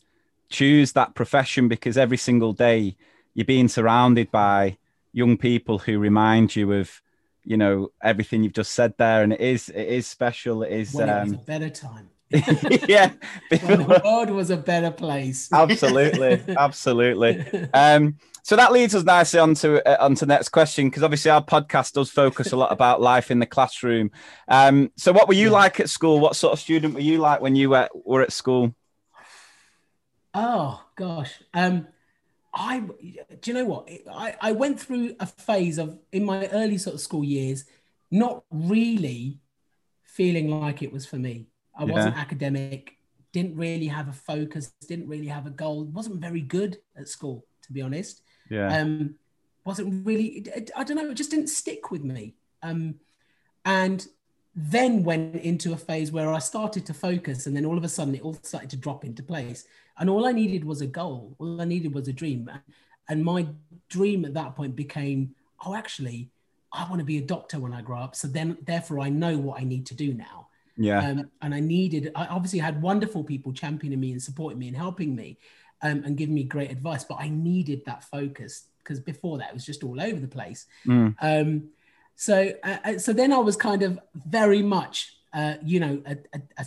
[0.50, 2.96] choose that profession because every single day
[3.34, 4.78] you're being surrounded by
[5.12, 7.00] young people who remind you of
[7.44, 10.62] you know everything you've just said there, and it is it is special.
[10.62, 12.10] It is well, um, it was a better time.
[12.88, 13.12] yeah,
[13.60, 15.48] when the world was a better place.
[15.52, 17.38] absolutely, absolutely.
[17.72, 21.44] Um, so that leads us nicely onto uh, onto the next question because obviously our
[21.44, 24.10] podcast does focus a lot about life in the classroom.
[24.48, 25.50] Um, so what were you Yeah.
[25.50, 26.20] like at school?
[26.20, 28.74] What sort of student were you like when you were, were at school?
[30.36, 31.42] Oh gosh.
[31.54, 31.88] Um,
[32.54, 33.88] I do you know what?
[34.12, 37.64] I, I went through a phase of in my early sort of school years,
[38.10, 39.40] not really
[40.04, 41.48] feeling like it was for me.
[41.76, 41.92] I Yeah.
[41.92, 42.98] wasn't academic,
[43.32, 47.46] didn't really have a focus, didn't really have a goal, wasn't very good at school,
[47.62, 48.22] to be honest.
[48.50, 49.16] Yeah, um,
[49.64, 50.46] wasn't really
[50.76, 52.94] i don't know it just didn't stick with me um,
[53.64, 54.06] and
[54.54, 57.88] then went into a phase where i started to focus and then all of a
[57.88, 59.66] sudden it all started to drop into place
[59.98, 61.34] and all i needed was a goal.
[61.38, 62.50] All i needed was a dream.
[63.08, 63.46] And my
[63.88, 66.30] dream at that point became oh actually
[66.72, 68.16] i want to be a doctor when i grow up.
[68.16, 70.48] So then therefore i know what i need to do now.
[70.78, 74.68] Yeah, um, and I needed, I obviously had wonderful people championing me and supporting me
[74.68, 75.38] and helping me
[75.82, 79.54] um, and giving me great advice, but I needed that focus because before that it
[79.54, 80.66] was just all over the place.
[80.86, 81.14] Mm.
[81.20, 81.68] Um,
[82.14, 86.16] so, uh, uh, so then I was kind of very much, uh, you know, a,
[86.34, 86.64] a, a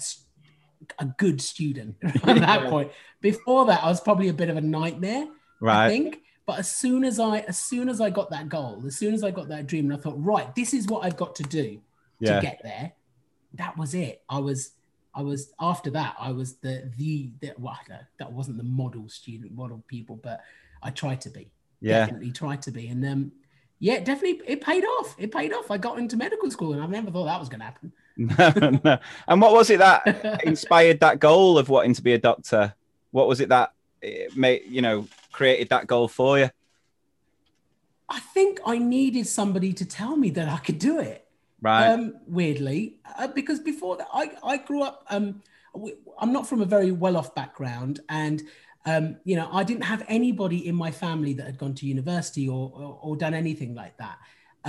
[1.00, 2.92] a good student at that point.
[3.22, 5.28] Before that, I was probably a bit of a nightmare.
[5.88, 6.20] I think.
[6.46, 9.24] But as soon as I, as soon as I got that goal, as soon as
[9.24, 11.80] I got that dream, and I thought, right, this is what I've got to do
[12.20, 12.94] Yeah, to get there.
[13.54, 14.24] That was it.
[14.30, 14.72] I was,
[15.14, 16.16] I was after that.
[16.20, 20.42] I was the the, the well, no, that wasn't the model student, model people, but
[20.82, 21.52] I tried to be.
[21.82, 22.00] yeah.
[22.00, 23.32] Definitely tried to be, and um,
[23.80, 25.16] yeah, definitely it paid off.
[25.20, 25.70] It paid off.
[25.70, 27.92] I got into medical school, and I never thought that was going to happen.
[28.38, 29.00] no, no.
[29.30, 32.74] And what was it that inspired that goal of wanting to be a doctor?
[33.12, 33.72] What was it that
[34.04, 36.50] eh, made you know created that goal for you?
[38.10, 41.26] I think I needed somebody to tell me that I could do it.
[41.62, 41.88] Right.
[41.88, 45.06] Um, weirdly, uh, because before that, I, I grew up.
[45.10, 45.42] Um,
[46.20, 48.44] I'm not from a very well-off background, and
[48.86, 52.50] um, you know, I didn't have anybody in my family that had gone to university
[52.50, 54.18] or or, or done anything like that.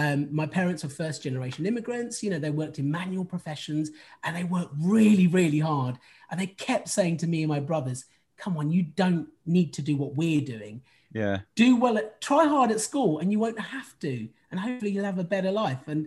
[0.00, 2.22] Um, my parents were first-generation immigrants.
[2.22, 3.90] You know, they worked in manual professions,
[4.24, 5.98] and they worked really, really hard.
[6.30, 8.04] And they kept saying to me and my brothers,
[8.36, 10.82] "Come on, you don't need to do what we're doing."
[11.12, 11.40] yeah.
[11.54, 15.04] do well at try hard at school and you won't have to and hopefully you'll
[15.04, 16.06] have a better life and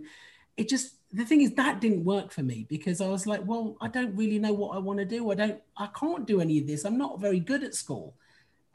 [0.56, 3.76] it just the thing is that didn't work for me because i was like well
[3.80, 6.58] i don't really know what i want to do i don't i can't do any
[6.58, 8.14] of this i'm not very good at school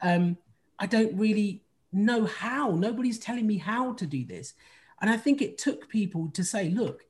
[0.02, 0.36] um,
[0.78, 4.54] i don't really know how nobody's telling me how to do this
[5.00, 7.04] and i think it took people to say look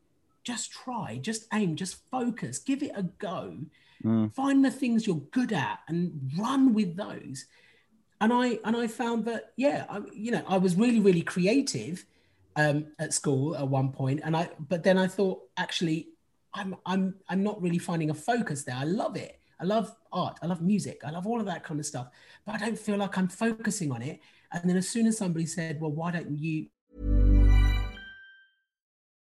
[0.44, 3.56] just try just aim just focus give it a go
[4.02, 4.34] Mm.
[4.34, 7.44] find the things you're good at and run with those
[8.20, 12.04] and I and I found that yeah, I, you know, I was really really creative
[12.56, 16.08] um, at school at one point, and I but then I thought actually
[16.54, 18.76] I'm I'm I'm not really finding a focus there.
[18.76, 19.38] I love it.
[19.60, 20.38] I love art.
[20.42, 21.00] I love music.
[21.04, 22.08] I love all of that kind of stuff,
[22.44, 24.20] but I don't feel like I'm focusing on it.
[24.52, 26.66] And then as soon as somebody said, "Well, why don't you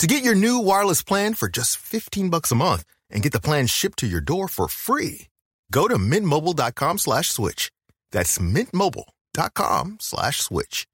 [0.00, 3.38] To get your new wireless plan for just 15 bucks a month and get the
[3.38, 5.28] plan shipped to your door for free,
[5.70, 7.70] go to mintmobile.com slash switch.
[8.10, 10.86] That's mintmobile.com slash switch.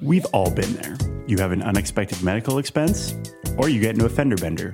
[0.00, 0.96] We've all been there.
[1.26, 3.14] You have an unexpected medical expense,
[3.56, 4.72] or you get into a fender bender,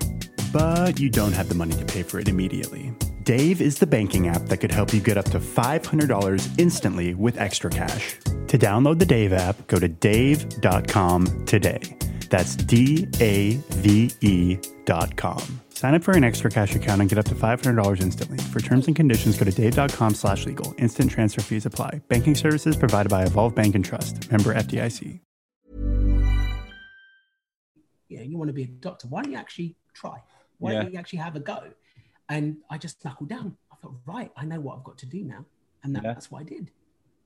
[0.53, 2.93] but you don't have the money to pay for it immediately.
[3.23, 7.41] Dave is the banking app that could help you get up to $500 instantly with
[7.41, 8.17] extra cash.
[8.49, 11.81] To download the Dave app, go to dave.com today.
[12.33, 15.61] That's D A V E dot com.
[15.69, 18.39] Sign up for an extra cash account and get up to $500 instantly.
[18.39, 20.75] For terms and conditions, go to dave.com slash legal.
[20.79, 22.01] Instant transfer fees apply.
[22.09, 24.31] Banking services provided by Evolve Bank and Trust.
[24.33, 25.21] Member FDIC.
[28.09, 29.09] you know, you want to be a doctor.
[29.09, 30.17] Why don't you actually try?
[30.59, 30.83] Why Yeah.
[30.85, 31.65] don't you actually have a go?
[32.31, 33.57] And I just knuckled down.
[33.71, 35.45] I thought, right, I know what I've got to do now,
[35.83, 36.15] and that, Yeah.
[36.15, 36.71] that's what I did.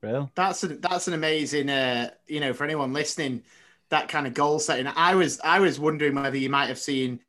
[0.01, 0.31] Real.
[0.35, 3.43] That's an that's an amazing uh you know for anyone listening
[3.89, 4.87] that kind of goal setting.
[4.87, 7.21] I was I was wondering whether you might have seen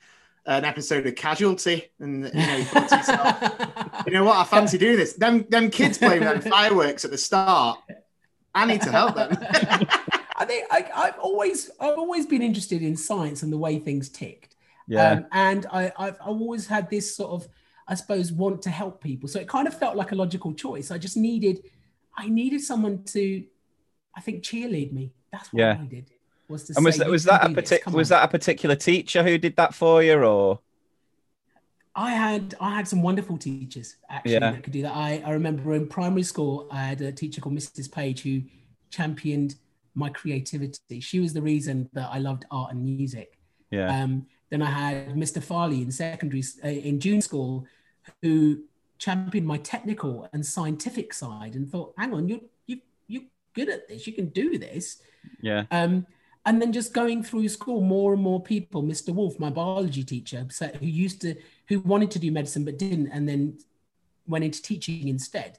[0.46, 3.42] an episode of Casualty and you know you yourself,
[4.06, 5.14] you know what I fancy doing this.
[5.14, 7.78] Them them kids playing with them fireworks at the start.
[8.54, 9.36] I need to help them.
[10.40, 14.08] I think I, I've always I've always been interested in science and the way things
[14.08, 14.56] ticked.
[14.86, 15.10] Yeah.
[15.10, 17.48] Um, and I, I've, I've always had this sort of
[17.88, 19.28] I suppose, want to help people.
[19.30, 20.90] So it kind of felt like a logical choice.
[20.90, 21.62] I just needed,
[22.16, 23.44] I needed someone to,
[24.14, 25.14] I think, cheerlead me.
[25.32, 25.72] That's what Yeah.
[25.72, 26.10] I needed.
[26.48, 28.24] Was to And was say, that was that a do this, partic- was on." that
[28.24, 30.60] a particular teacher who did that for you, or
[31.94, 34.52] I had I had some wonderful teachers actually Yeah.
[34.52, 34.94] that could do that.
[34.94, 37.90] I, I remember in primary school I had a teacher called Mrs.
[37.90, 38.42] Page who
[38.90, 39.56] championed
[39.94, 41.00] my creativity.
[41.00, 43.36] She was the reason that I loved art and music.
[43.70, 45.42] yeah, Um, then I had Mr.
[45.42, 47.66] Farley in secondary uh, in June school
[48.22, 48.62] who
[48.98, 53.88] championed my technical and scientific side and thought, hang on, you you you're good at
[53.88, 54.06] this.
[54.06, 55.02] You can do this.
[55.42, 56.06] yeah, Um,
[56.48, 58.82] and then just going through school, more and more people.
[58.82, 59.14] Mr.
[59.14, 60.46] Wolf, my biology teacher,
[60.80, 61.34] who used to,
[61.68, 63.58] who wanted to do medicine but didn't, and then
[64.26, 65.58] went into teaching instead.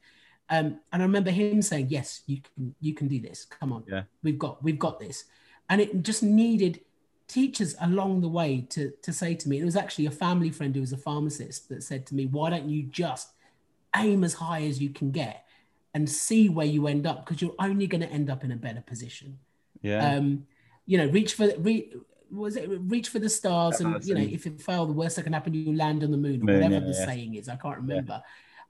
[0.50, 3.46] Um, and I remember him saying, "Yes, you can, you can do this.
[3.46, 4.04] Come on, Yeah.
[4.24, 5.26] we've got, we've got this."
[5.70, 6.82] And it just needed
[7.28, 9.60] teachers along the way to to say to me.
[9.60, 12.50] It was actually a family friend who was a pharmacist that said to me, "Why
[12.50, 13.30] don't you just
[13.96, 15.46] aim as high as you can get?"
[15.94, 18.56] And see where you end up because you're only going to end up in a
[18.56, 19.38] better position
[19.82, 20.46] yeah, um,
[20.90, 21.94] you know, reach for re,
[22.32, 25.24] was it reach for the stars, and you know, if it fail, the worst that
[25.24, 27.06] can happen, you land on the moon, or Moon, whatever yeah, the yeah.
[27.06, 27.48] saying is.
[27.48, 28.24] I can't remember.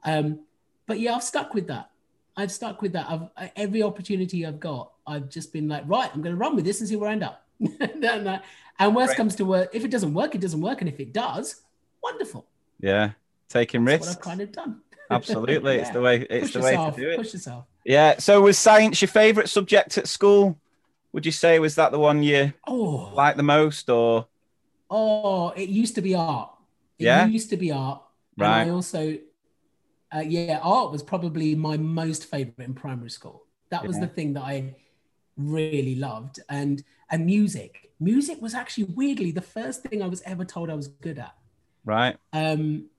[0.04, 0.40] Um,
[0.86, 1.92] but yeah, I've stuck with that.
[2.36, 3.08] I've stuck with that.
[3.10, 6.66] I've every opportunity I've got, I've just been like, right, I'm going to run with
[6.66, 7.46] this and see where I end up.
[7.80, 8.40] and, uh,
[8.92, 9.18] worst Right.
[9.18, 11.62] comes to worst, if it doesn't work, it doesn't work, and if it does,
[12.04, 12.46] wonderful.
[12.82, 13.12] yeah.
[13.48, 14.16] Taking That's risks.
[14.18, 14.82] what I've kind of done.
[15.10, 16.28] Absolutely, it's the way.
[16.30, 17.18] It's push the way yourself, to do it.
[17.18, 17.66] Push yourself.
[17.86, 18.18] Yeah.
[18.20, 20.58] So was science your favourite subject at school?
[21.14, 24.28] Would you say was that the one you Oh, liked the most, or
[24.90, 26.52] Oh, it used to be art.
[26.98, 27.26] It Yeah?
[27.28, 28.02] used to be art.
[28.38, 28.62] Right.
[28.62, 29.18] And I also,
[30.16, 33.46] uh, yeah, art was probably my most favorite in primary school.
[33.70, 34.06] That was Yeah.
[34.06, 34.76] the thing that I
[35.38, 36.40] really loved.
[36.50, 37.92] And and music.
[38.00, 41.36] Music was actually weirdly the first thing I was ever told I was good at.
[41.86, 42.18] right?
[42.34, 42.90] Um,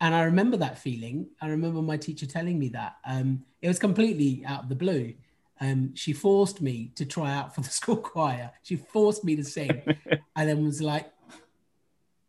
[0.00, 1.28] and I remember that feeling.
[1.40, 2.96] I remember my teacher telling me that.
[3.06, 5.14] Um, it was completely out of the blue.
[5.60, 8.50] Um, she forced me to try out for the school choir.
[8.62, 9.82] She forced me to sing,
[10.36, 11.10] and then was like,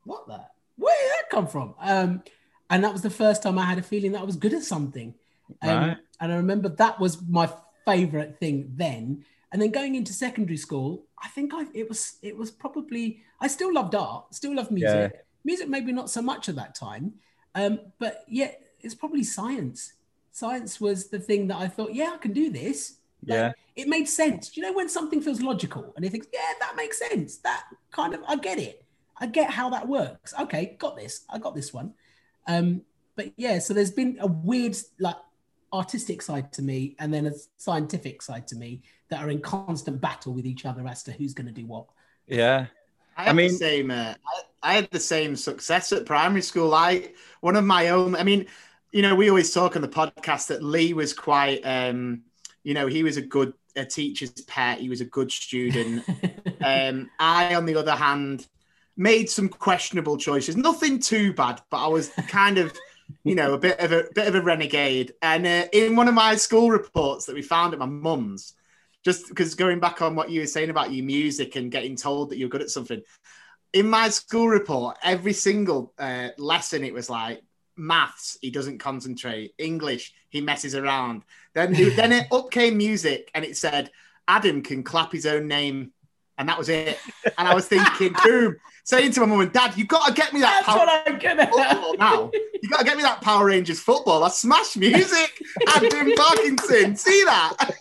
[0.04, 0.42] "What the?
[0.78, 2.24] Where did that come from?" Um,
[2.70, 4.64] and that was the first time I had a feeling that I was good at
[4.64, 5.14] something.
[5.62, 5.98] Um, Right.
[6.20, 7.50] And I remember that was my
[7.86, 9.24] favorite thing then.
[9.52, 13.48] And then going into secondary school, I think I it was it was probably I
[13.48, 15.26] still loved art, still loved music.
[15.46, 17.14] Music maybe not so much at that time,
[17.56, 19.94] um, but yeah, it's probably science.
[20.32, 22.97] Science was the thing that I thought, yeah, I can do this.
[23.26, 23.52] Like, Yeah.
[23.76, 24.50] it made sense.
[24.50, 27.38] Do you know when something feels logical and you thinks, yeah, that makes sense.
[27.38, 28.84] That kind of I get it.
[29.20, 30.34] I get how that works.
[30.40, 31.26] Okay, got this.
[31.30, 31.94] I got this one.
[32.48, 32.82] Um,
[33.16, 35.16] but yeah, so there's been a weird like
[35.74, 40.00] artistic side to me and then a scientific side to me that are in constant
[40.00, 41.86] battle with each other as to who's going to do what.
[42.28, 42.68] Yeah.
[43.18, 43.92] I, had mean- the same.
[43.92, 46.74] Uh, I, I had the same success at primary school.
[46.76, 47.10] I
[47.42, 48.16] one of my own.
[48.16, 48.46] I mean,
[48.92, 51.62] you know, we always talk on the podcast that Lee was quite.
[51.64, 52.22] Um,
[52.68, 54.82] you know, he was a good a teacher's pet.
[54.82, 56.04] He was a good student.
[56.62, 58.46] um, I, on the other hand,
[58.98, 60.58] made some questionable choices.
[60.58, 62.78] Nothing too bad, but I was kind of.
[63.24, 66.14] You know, a bit of a bit of a renegade, and uh, in one of
[66.14, 68.54] my school reports that we found at my mum's,
[69.06, 72.30] just because going back on what you were saying about your music and getting told
[72.30, 73.02] that you're good at something,
[73.72, 77.42] in my school report, every single uh, lesson, it was like
[77.78, 79.54] maths, he doesn't concentrate.
[79.58, 81.24] English, he messes around.
[81.54, 83.92] Then, then it up came music, and it said
[84.28, 85.92] Adam can clap his own name,
[86.38, 87.00] and that was it.
[87.38, 90.34] And I was thinking, boom, saying to my mum and dad, you got to get
[90.34, 92.32] me that That's Power what I'm gonna football now.
[92.62, 94.24] You got to get me that Power Rangers football.
[94.24, 95.42] I smash music.
[95.76, 97.74] Adam Parkinson, see that?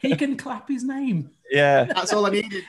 [0.00, 1.30] he can clap his name.
[1.50, 1.84] yeah.
[1.84, 2.64] That's all I needed.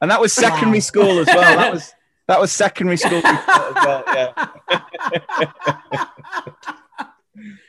[0.00, 0.80] And that was secondary Wow.
[0.80, 1.56] school as well.
[1.56, 1.94] That was
[2.28, 4.04] that was secondary school as well.
[4.08, 4.48] Yeah.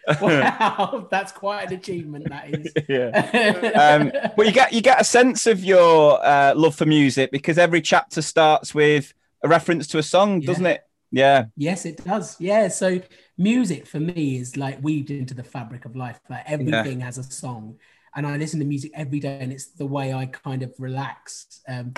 [0.22, 2.30] wow, that's quite an achievement.
[2.30, 2.74] That is.
[2.90, 3.72] yeah.
[3.76, 7.58] Um, but you get you get a sense of your uh, love for music because
[7.58, 9.14] every chapter starts with
[9.44, 10.84] a reference to a song, doesn't it?
[11.12, 11.46] Yeah.
[11.56, 12.36] yes, it does.
[12.40, 12.68] Yeah.
[12.68, 13.00] So
[13.38, 16.20] music for me is like weaved into the fabric of life.
[16.30, 17.78] Like everything has a song,
[18.18, 21.62] and I listen to music every day, and it's the way I kind of relax.
[21.70, 21.94] Um,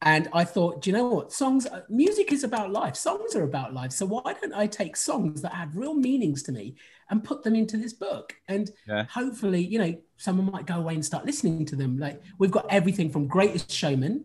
[0.00, 1.32] and I thought, do you know what?
[1.32, 2.94] Songs, music is about life.
[2.96, 3.90] Songs are about life.
[3.92, 6.76] So why don't I take songs that have real meanings to me
[7.10, 8.34] and put them into this book?
[8.48, 9.04] And Yeah.
[9.10, 11.98] hopefully, you know, someone might go away and start listening to them.
[11.98, 14.24] Like we've got everything from Greatest Showman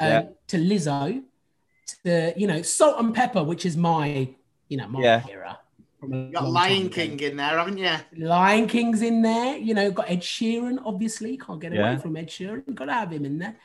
[0.00, 0.22] um, Yeah.
[0.48, 1.22] to Lizzo
[2.04, 4.34] to, you know, Salt-N-Pepa, which is my,
[4.68, 5.22] you know, my Yeah.
[5.28, 5.58] era.
[6.00, 6.94] From a You got Lion time ago.
[6.94, 7.92] King in there, haven't you?
[8.26, 9.56] Lion King's in there.
[9.58, 11.36] You know, got Ed Sheeran, obviously.
[11.36, 11.90] Can't get Yeah.
[11.92, 12.74] away from Ed Sheeran.
[12.74, 13.56] Got to have him in there.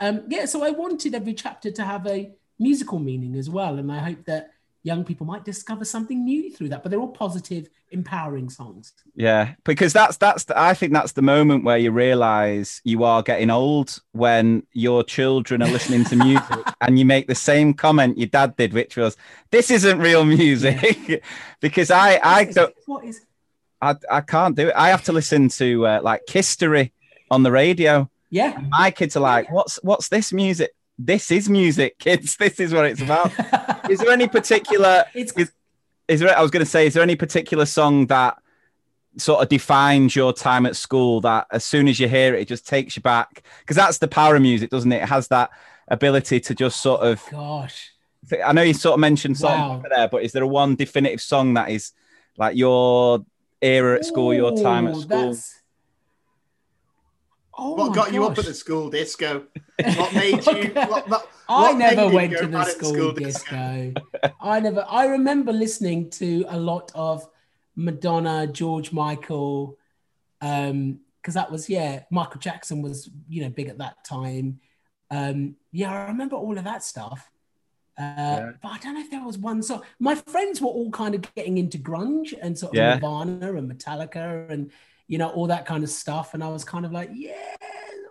[0.00, 3.78] Um, yeah, so I wanted every chapter to have a musical meaning as well.
[3.78, 4.50] And I hope that
[4.84, 6.82] young people might discover something new through that.
[6.82, 8.92] But they're all positive, empowering songs.
[9.16, 13.22] Yeah, because that's that's the, I think that's the moment where you realize you are
[13.22, 18.18] getting old when your children are listening to music and you make the same comment
[18.18, 19.16] your dad did, which was,
[19.50, 21.24] "This isn't real music,"
[21.60, 23.22] because I I don't What is?
[23.80, 24.74] I, I can't do it.
[24.76, 26.92] I have to listen to uh, like History
[27.30, 28.08] on the radio.
[28.30, 28.58] Yeah.
[28.68, 32.36] My kids are like, "What's what's this music?" This is music, kids.
[32.36, 33.32] This is what it's about.
[33.90, 35.04] is there any particular?
[35.14, 35.52] It's Is,
[36.08, 36.36] is there?
[36.36, 38.36] I was going to say, is there any particular song that
[39.16, 41.20] sort of defines your time at school?
[41.22, 44.08] That as soon as you hear it, it just takes you back because that's the
[44.08, 45.02] power of music, doesn't it?
[45.02, 45.50] It has that
[45.88, 47.22] ability to just sort of.
[47.30, 47.90] gosh.
[48.44, 49.76] I know you sort of mentioned songs Wow.
[49.76, 51.92] over there, but is there a one definitive song that is
[52.38, 53.24] like your
[53.60, 55.06] era at school, your time at school?
[55.08, 55.53] that's-
[57.56, 59.44] Oh What my got you up at the school disco?
[59.96, 60.72] What made you?
[60.74, 63.92] What, what, I what made never went to the bad at school, disco.
[64.40, 64.86] I never.
[64.88, 67.26] I remember listening to a lot of
[67.76, 69.76] Madonna, George Michael,
[70.40, 72.04] um, because that was yeah.
[72.10, 74.60] Michael Jackson was you know big at that time.
[75.10, 77.30] Um, yeah, I remember all of that stuff.
[77.98, 79.82] Uh, But I don't know if there was one song.
[79.98, 82.94] My friends were all kind of getting into grunge and sort of Yeah.
[82.94, 84.72] Nirvana and Metallica and
[85.08, 86.34] you know all that kind of stuff.
[86.34, 87.34] And I was kind of like, yeah,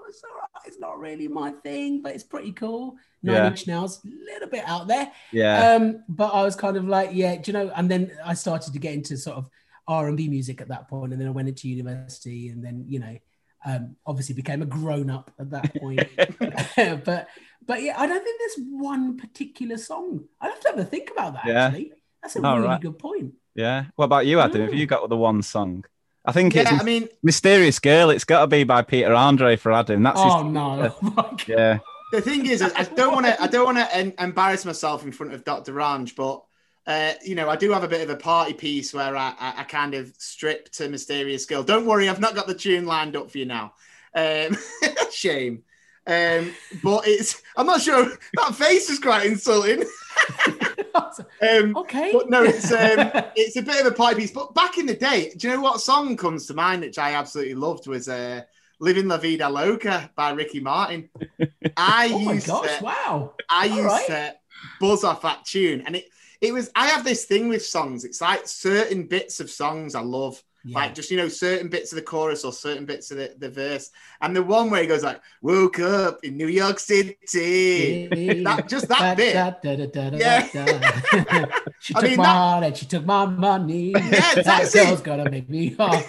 [0.07, 0.63] it's all right.
[0.65, 2.95] It's not really my thing, but it's pretty cool.
[3.21, 3.47] Nine Yeah.
[3.47, 5.11] Inch Nails, a little bit out there.
[5.31, 7.71] Yeah, Um, but I was kind of like, yeah, do you know?
[7.75, 9.49] And then I started to get into sort of
[9.87, 12.85] R and B music at that point, and then I went into university, and then
[12.87, 13.17] you know,
[13.65, 16.07] um, obviously became a grown up at that point.
[17.05, 17.27] but
[17.65, 20.25] but yeah, I don't think there's one particular song.
[20.39, 21.45] I'd have to have a think about that.
[21.45, 21.65] Yeah.
[21.67, 21.91] Actually,
[22.21, 22.81] that's a All really right.
[22.81, 23.33] good point.
[23.55, 23.85] yeah.
[23.95, 24.61] What about you, Adam?
[24.61, 24.77] Have Mm.
[24.77, 25.83] you got the one song?
[26.25, 29.55] I think Yeah, it's I mean, "Mysterious Girl." It's got to be by Peter Andre
[29.57, 30.03] for Adam.
[30.03, 30.53] That's Oh his.
[30.53, 30.95] no!
[31.17, 31.37] Oh.
[31.47, 31.79] Yeah,
[32.11, 33.41] the thing is, I don't want to.
[33.41, 35.73] I don't want to embarrass myself in front of Dr.
[35.73, 36.43] Ranj, but
[36.87, 39.53] uh, you know, I do have a bit of a party piece where I, I,
[39.57, 41.63] I kind of strip to Mysterious Girl.
[41.63, 43.73] Don't worry, I've not got the tune lined up for you now.
[44.15, 44.55] Um,
[45.11, 45.63] shame.
[46.05, 46.53] Um,
[46.83, 47.41] but it's.
[47.57, 48.11] I'm not sure.
[48.35, 49.83] That face is quite insulting.
[51.41, 52.11] Um, okay.
[52.13, 54.31] but no, it's um, it's a bit of a party piece.
[54.31, 57.13] But back in the day, do you know what song comes to mind, which I
[57.13, 58.41] absolutely loved, was uh,
[58.79, 61.09] "Living La Vida Loca" by Ricky Martin.
[61.77, 62.77] I oh my used gosh!
[62.77, 63.33] to, Wow.
[63.49, 64.07] I All used right.
[64.07, 64.35] to
[64.79, 66.05] buzz off that tune, and it
[66.41, 66.69] it was.
[66.75, 68.05] I have this thing with songs.
[68.05, 70.41] It's like certain bits of songs I love.
[70.65, 70.77] Yeah.
[70.79, 73.49] Like just you know certain bits of the chorus or certain bits of the, the
[73.49, 73.91] verse,
[74.21, 78.07] and the one where he goes like "Woke up in New York City,"
[78.45, 79.35] that just that bit.
[79.35, 80.45] Yeah.
[81.79, 83.93] she I took mean, my that- heart and she took my money.
[84.13, 86.01] Yeah, that girl's gonna make me da.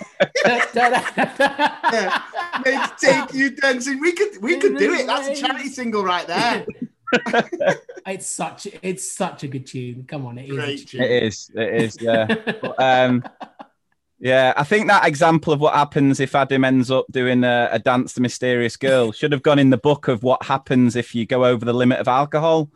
[1.93, 2.23] Yeah.
[2.65, 3.99] Make take you dancing.
[4.01, 5.07] We could we could do it.
[5.09, 6.65] That's a charity single right there.
[8.07, 10.05] It's such it's such a good tune.
[10.07, 10.51] Come on, it is.
[10.51, 11.01] a Great tune.
[11.01, 11.03] tune.
[11.03, 11.51] it is.
[11.55, 11.99] It is.
[12.01, 12.27] Yeah.
[12.61, 13.25] But, um,
[14.21, 17.79] yeah, I think that example of what happens if Adam ends up doing a, a
[17.79, 21.27] dance to Mysterious Girl should have gone in the book of what happens if you
[21.27, 22.71] go over the limit of alcohol.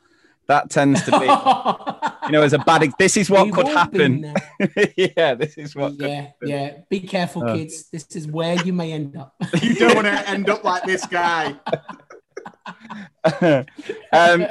[0.49, 1.27] That tends to be,
[2.27, 2.91] you know, as a bad.
[2.99, 4.35] This is what We've could happen.
[4.97, 5.99] yeah, this is what.
[5.99, 6.49] could Yeah, happen.
[6.49, 6.73] yeah.
[6.89, 7.55] Be careful, Uh.
[7.55, 7.91] kids.
[7.91, 9.35] This is where you may end up.
[9.63, 11.55] You don't want to end up like this guy.
[14.13, 14.47] um,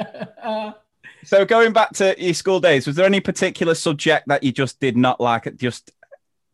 [1.24, 4.78] so going back to your school days, was there any particular subject that you just
[4.80, 5.56] did not like?
[5.56, 5.92] Just,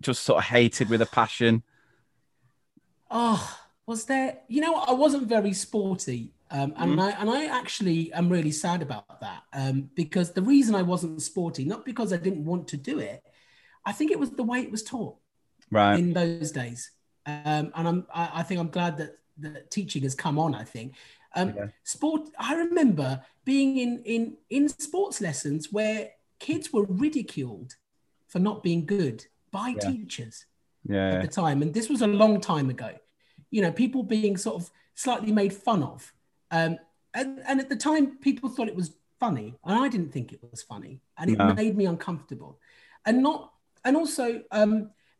[0.03, 1.63] just sort of hated with a passion.
[3.11, 4.39] Oh, was there?
[4.49, 4.77] You know.
[4.77, 9.43] I wasn't very sporty, um, and I and I actually am really sad about that
[9.53, 13.23] um, because the reason I wasn't sporty, not because I didn't want to do it,
[13.85, 15.17] I think it was the way it was taught
[15.71, 15.99] Right.
[15.99, 16.91] in those days,
[17.27, 20.55] um, and I'm I, I think I'm glad that that teaching has come on.
[20.55, 20.95] I think
[21.37, 21.67] um, Yeah.
[21.85, 22.29] sport.
[22.39, 27.77] I remember being in in in sports lessons where kids were ridiculed
[28.29, 29.27] for not being good
[29.59, 29.91] by Yeah.
[29.91, 30.37] teachers
[30.95, 31.11] yeah.
[31.15, 32.91] at the time, and this was a long time ago.
[33.55, 34.71] You know, people being sort of
[35.05, 36.01] slightly made fun of,
[36.59, 36.73] um,
[37.19, 38.91] and and at the time, people thought it was
[39.25, 41.55] funny, and I didn't think it was funny, and it No.
[41.63, 42.53] made me uncomfortable,
[43.07, 43.41] and not,
[43.85, 44.27] and also
[44.61, 44.75] um,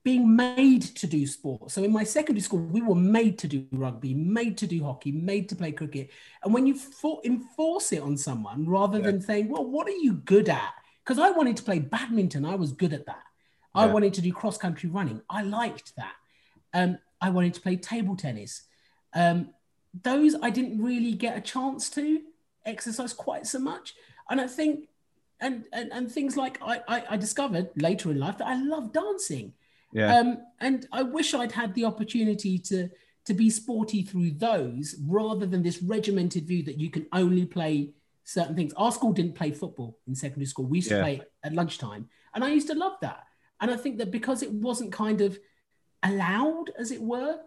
[0.09, 1.71] being made to do sport.
[1.75, 5.13] So in my secondary school, we were made to do rugby, made to do hockey,
[5.13, 6.07] made to play cricket,
[6.43, 10.13] and when you for, enforce it on someone rather than saying, "Well, what are you
[10.35, 13.25] good at?" Because I wanted to play badminton, I was good at that.
[13.75, 13.93] I Yeah.
[13.93, 15.21] wanted to do cross country running.
[15.29, 16.15] I liked that.
[16.73, 18.63] Um, I wanted to play table tennis.
[19.15, 19.51] Um,
[20.03, 22.23] those I didn't really get a chance to
[22.65, 23.95] exercise quite so much.
[24.31, 24.89] And I think,
[25.41, 28.93] and and, and things like I, I, I discovered later in life that I love
[28.93, 29.53] dancing.
[29.93, 30.17] Yeah.
[30.19, 32.89] Um, and I wish I'd had the opportunity to
[33.27, 37.91] to be sporty through those rather than this regimented view that you can only play
[38.25, 38.73] certain things.
[38.75, 40.67] Our school didn't play football in secondary school.
[40.67, 40.99] We used Yeah.
[40.99, 43.25] to play at lunchtime, and I used to love that.
[43.61, 45.39] And I think that because it wasn't kind of
[46.03, 47.39] allowed, as it were,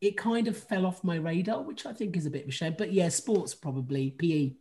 [0.00, 2.52] it kind of fell off my radar, which I think is a bit of a
[2.52, 2.74] shame.
[2.76, 4.52] But yeah, sports probably PE.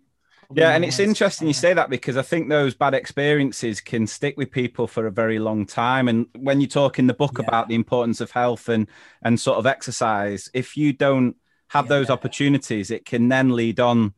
[0.47, 4.07] probably Yeah, and it's interesting you say that because I think those bad experiences can
[4.07, 6.07] stick with people for a very long time.
[6.07, 7.45] And when you talk in the book Yeah.
[7.45, 8.87] about the importance of health and
[9.23, 11.35] and sort of exercise, if you don't
[11.69, 14.13] have those opportunities, it can then lead on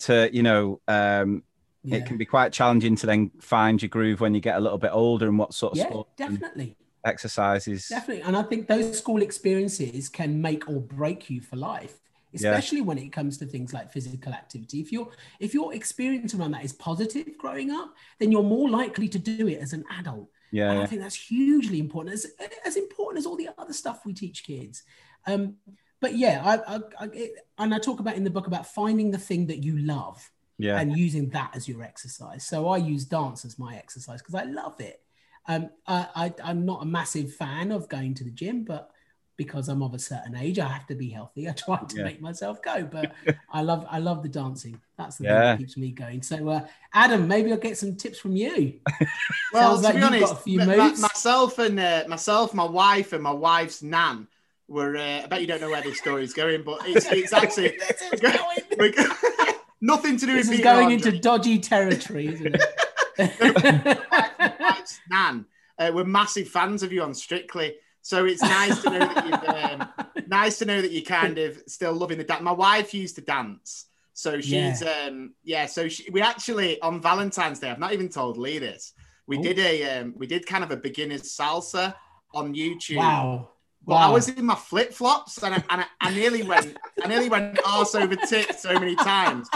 [0.00, 1.42] to you know um,
[1.86, 1.98] Yeah.
[1.98, 4.78] it can be quite challenging to then find your groove when you get a little
[4.78, 6.76] bit older and what sort of Yeah, sport definitely.
[7.04, 7.88] exercises.
[7.88, 8.22] Definitely.
[8.24, 11.98] And I think those school experiences can make or break you for life,
[12.34, 14.80] especially when it comes to things like physical activity.
[14.80, 15.08] If your
[15.40, 19.46] if your experience around that is positive growing up, then you're more likely to do
[19.48, 20.28] it as an adult.
[20.52, 22.26] Yeah, And I think that's hugely important, as,
[22.64, 24.84] as important as all the other stuff we teach kids.
[25.26, 25.56] Um,
[26.00, 29.10] but yeah, I, I, I it, and I talk about in the book about finding
[29.10, 30.78] the thing that you love yeah.
[30.78, 32.46] and using that as your exercise.
[32.46, 35.00] So I use dance as my exercise because I love it.
[35.48, 38.90] Um, I, I, I'm not a massive fan of going to the gym, but
[39.36, 41.46] because I'm of a certain age, I have to be healthy.
[41.48, 42.04] I try to Yeah.
[42.04, 43.12] make myself go, but
[43.52, 44.80] I love I love the dancing.
[44.96, 46.22] That's the thing that keeps me going.
[46.22, 48.80] So, uh, Adam, maybe I'll get some tips from you.
[49.52, 52.04] Well, Sounds to like be you've honest, got a few m- m- myself and uh,
[52.08, 54.26] myself, my wife, and my wife's nan
[54.68, 54.96] were.
[54.96, 57.76] Uh, I bet you don't know where this story is going, but it's it's actually
[57.78, 58.38] this is going,
[58.78, 59.04] we're go-
[59.80, 60.94] nothing to do this with is Peter going Andre.
[61.10, 62.62] into dodgy territory, isn't it?
[65.10, 65.46] nan.
[65.78, 69.80] Uh, we're massive fans of you on Strictly, so it's nice to know that you've
[69.80, 69.88] um,
[70.28, 72.40] nice to know that you're kind of still loving the dance.
[72.42, 75.66] My wife used to dance, so she's um yeah.
[75.66, 77.70] So she, we actually on Valentine's Day.
[77.70, 78.92] I've not even told Lee this.
[79.26, 79.42] We Oh.
[79.42, 81.94] did a um, we did kind of a beginner's salsa
[82.32, 82.96] on YouTube.
[82.98, 83.50] wow.
[83.86, 84.08] But wow.
[84.08, 87.28] I was in my flip flops and, I, and I, I nearly went I nearly
[87.28, 89.48] went arse over tit so many times.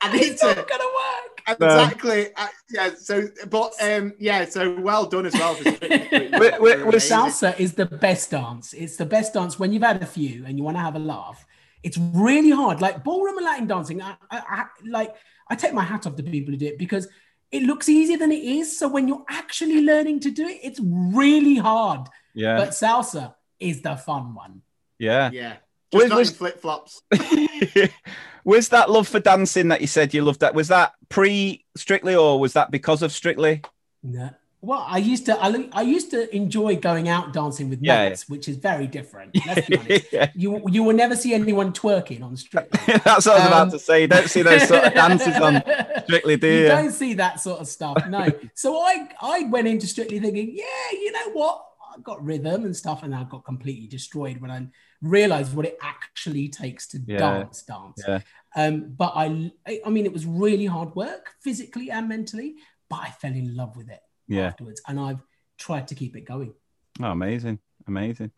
[0.00, 1.60] I need it's not to gonna work.
[1.60, 2.90] exactly uh, yeah.
[2.96, 4.46] So but um yeah.
[4.46, 5.54] So well done as well.
[5.54, 6.28] For Strictly.
[6.32, 7.18] Wait, wait, You're was amazing.
[7.18, 8.72] salsa is the best dance.
[8.72, 11.00] It's the best dance when you've had a few and you want to have a
[11.00, 11.44] laugh.
[11.82, 12.80] It's really hard.
[12.80, 15.14] Like ballroom and Latin dancing, I, I, I like
[15.48, 17.08] I take my hat off to people who do it because
[17.52, 18.78] it looks easier than it is.
[18.78, 22.08] So when you're actually learning to do it, it's really hard.
[22.34, 22.56] Yeah.
[22.56, 24.62] But salsa is the fun one.
[24.98, 25.30] yeah.
[25.32, 25.56] Yeah.
[25.92, 27.02] Was- Just not was- in flip flops.
[28.44, 30.54] was that love for dancing that you said you loved that?
[30.54, 33.62] Was that pre Strictly or was that because of Strictly?
[34.02, 34.30] No.
[34.62, 38.28] Well, I used to I, I used to enjoy going out dancing with Yeah, mates,
[38.28, 39.36] which is very different.
[39.46, 40.06] Let's be honest.
[40.12, 40.30] Yeah.
[40.34, 42.80] You you will never see anyone twerking on Strictly.
[43.04, 44.02] That's what I was about Um, to say.
[44.02, 45.62] You don't see those sort of dances on
[46.04, 46.68] Strictly, do you you?
[46.68, 47.96] don't see that sort of stuff.
[48.08, 48.26] No.
[48.54, 51.62] so I I went into Strictly thinking, yeah, you know what?
[51.96, 54.66] I got rhythm and stuff, and I got completely destroyed when I
[55.02, 57.18] realized what it actually takes to Yeah.
[57.18, 58.02] dance, dance.
[58.06, 58.20] Yeah.
[58.54, 59.52] Um, but I,
[59.84, 62.56] I mean, it was really hard work, physically and mentally.
[62.88, 64.48] But I fell in love with it Yeah.
[64.48, 65.22] afterwards, and I've
[65.58, 66.54] tried to keep it going.
[67.00, 67.58] Oh, amazing.
[67.88, 68.32] Amazing.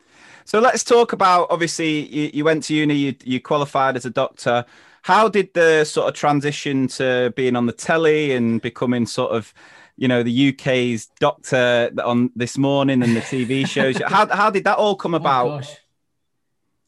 [0.44, 4.10] So let's talk about obviously you, you went to uni, you, you qualified as a
[4.10, 4.64] doctor.
[5.02, 9.54] How did the sort of transition to being on the telly and becoming sort of,
[9.98, 13.98] you know, the UK's doctor on this morning and the TV shows?
[14.06, 15.48] how, how did that all come Oh, about?
[15.48, 15.76] gosh.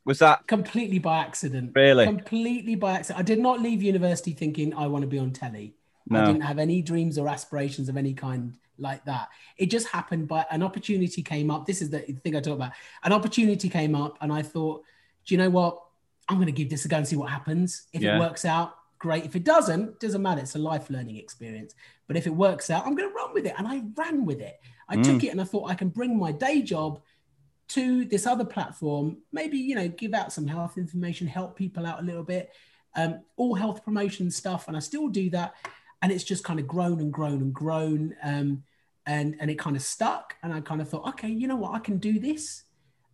[0.06, 1.72] Was that completely by accident.
[1.74, 2.06] Really?
[2.06, 3.20] Completely by accident.
[3.20, 5.74] I did not leave university thinking I want to be on telly.
[6.12, 9.28] I didn't have any dreams or aspirations of any kind like that.
[9.58, 11.66] It just happened by an opportunity came up.
[11.66, 12.72] This is the thing I talk about.
[13.04, 14.82] An opportunity came up, and I thought,
[15.26, 15.80] do you know what?
[16.28, 17.82] I'm going to give this a go and see what happens.
[17.92, 18.16] If Yeah.
[18.16, 19.24] it works out, great.
[19.24, 20.42] If it doesn't, doesn't matter.
[20.42, 21.74] It's a life learning experience.
[22.06, 23.54] But if it works out, I'm going to run with it.
[23.58, 24.60] And I ran with it.
[24.88, 25.04] I Mm.
[25.04, 27.00] took it and I thought I can bring my day job
[27.68, 32.00] to this other platform, maybe, you know, give out some health information, help people out
[32.00, 32.50] a little bit,
[32.96, 34.68] um, all health promotion stuff.
[34.68, 35.54] And I still do that.
[36.02, 38.14] And it's just kind of grown and grown and grown.
[38.22, 38.64] Um,
[39.06, 40.34] and, and it kind of stuck.
[40.42, 42.64] And I kind of thought, okay, you know what, I can do this.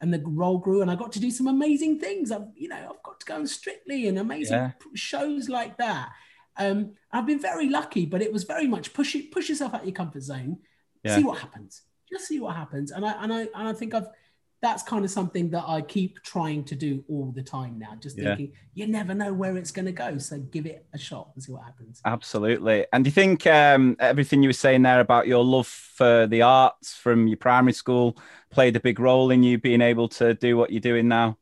[0.01, 2.31] And the role grew and I got to do some amazing things.
[2.31, 4.71] I've, you know, I've got to go on Strictly and amazing Yeah.
[4.95, 6.11] shows like that.
[6.59, 9.81] Um, I've been very lucky, but it was very much push it, push yourself out
[9.81, 10.59] of your comfort zone,
[11.03, 11.17] Yeah.
[11.17, 11.83] see what happens.
[12.11, 12.93] Just see what happens.
[12.93, 14.09] And I and I and I think I've
[14.63, 17.95] that's kind of something that I keep trying to do all the time now.
[18.01, 18.35] Just Yeah.
[18.37, 21.43] thinking you never know where it's going to go, so give it a shot and
[21.43, 22.01] see what happens.
[22.05, 22.87] Absolutely.
[22.93, 26.43] And do you think um, everything you were saying there about your love for the
[26.43, 28.17] arts from your primary school
[28.51, 31.37] played a big role in you being able to do what you're doing now?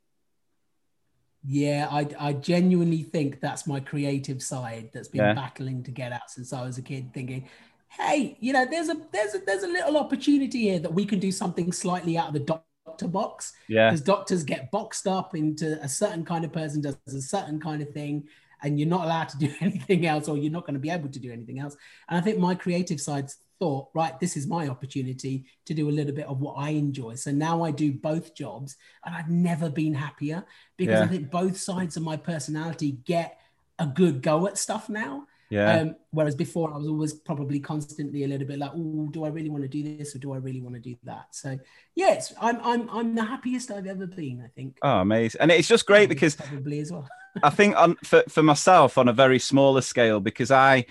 [1.46, 5.34] Yeah, I, I genuinely think that's my creative side that's been Yeah.
[5.34, 7.12] battling to get out since I was a kid.
[7.12, 7.48] Thinking,
[7.88, 11.18] hey, you know, there's a there's a there's a little opportunity here that we can
[11.18, 12.40] do something slightly out of the
[12.86, 13.90] doctor box Yeah.
[13.90, 17.82] because doctors get boxed up into a certain kind of person does a certain kind
[17.82, 18.24] of thing,
[18.62, 21.08] and you're not allowed to do anything else, or you're not going to be able
[21.08, 21.76] to do anything else.
[22.08, 25.92] And I think my creative side thought, right, this is my opportunity to do a
[25.92, 27.14] little bit of what I enjoy.
[27.14, 30.44] So now I do both jobs, and I've never been happier
[30.76, 31.04] because Yeah.
[31.04, 33.38] I think both sides of my personality get
[33.78, 35.26] a good go at stuff now.
[35.54, 35.76] Yeah.
[35.78, 39.28] Um, whereas before I was always probably constantly a little bit like, oh, do I
[39.28, 41.26] really want to do this or do I really want to do that?
[41.30, 41.58] So
[41.94, 44.42] yes, I'm I'm I'm the happiest I've ever been.
[44.44, 44.78] I think.
[44.82, 45.40] oh, amazing.
[45.40, 47.08] And it's just great because probably as well.
[47.42, 50.86] I think on for, for myself on a very smaller scale because I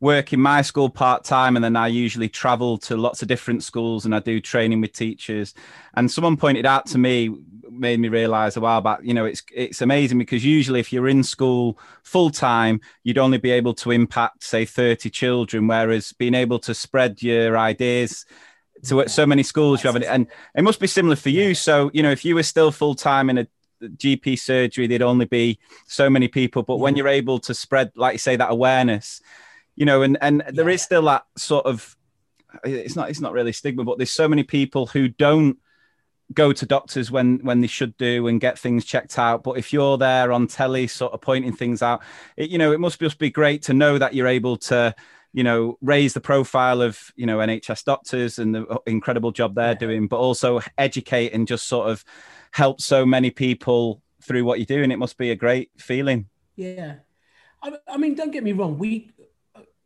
[0.00, 3.64] work in my school part time and then I usually travel to lots of different
[3.64, 5.54] schools and I do training with teachers.
[5.94, 7.34] And someone pointed out to me,
[7.70, 11.08] made me realize a while back, you know, it's it's amazing because usually if you're
[11.08, 16.34] in school full time, you'd only be able to impact say 30 children, whereas being
[16.34, 18.24] able to spread your ideas
[18.84, 21.52] to so many schools you have it and it must be similar for you.
[21.52, 23.46] So you know if you were still full time in a
[23.82, 26.62] GP surgery, there'd only be so many people.
[26.62, 29.20] But when you're able to spread, like you say, that awareness,
[29.76, 31.96] you know, and and there is still that sort of,
[32.64, 35.58] it's not it's not really stigma, but there's so many people who don't
[36.34, 39.42] go to doctors when when they should do and get things checked out.
[39.42, 42.02] But if you're there on telly, sort of pointing things out,
[42.36, 44.94] it, you know, it must just be great to know that you're able to.
[45.34, 49.54] You know, raise the profile of you know NHS doctors and the uh, incredible job
[49.54, 52.02] they're doing, but also educate and just sort of
[52.50, 54.90] help so many people through what you're doing.
[54.90, 56.28] It must be a great feeling.
[56.56, 56.94] Yeah,
[57.62, 58.78] I, I mean, don't get me wrong.
[58.78, 59.10] We,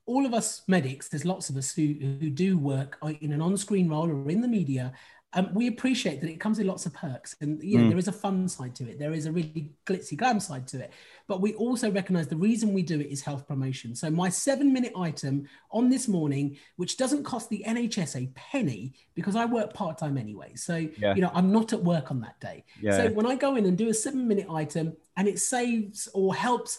[0.07, 3.43] all of us medics, there's lots of us who who do work uh, in an
[3.43, 4.93] on-screen role or in the media.
[5.34, 7.88] Um, we appreciate that it comes with lots of perks, and you know, Mm.
[7.90, 8.98] there is a fun side to it.
[8.98, 10.90] There is a really glitzy glam side to it.
[11.26, 13.94] But we also recognise the reason we do it is health promotion.
[13.94, 19.34] So my seven-minute item on this morning, which doesn't cost the NHS a penny because
[19.34, 20.54] I work part-time anyway.
[20.54, 21.14] So Yeah.
[21.14, 22.64] you know, I'm not at work on that day.
[22.82, 22.96] Yeah.
[22.98, 26.78] So when I go in and do a seven-minute item, and it saves or helps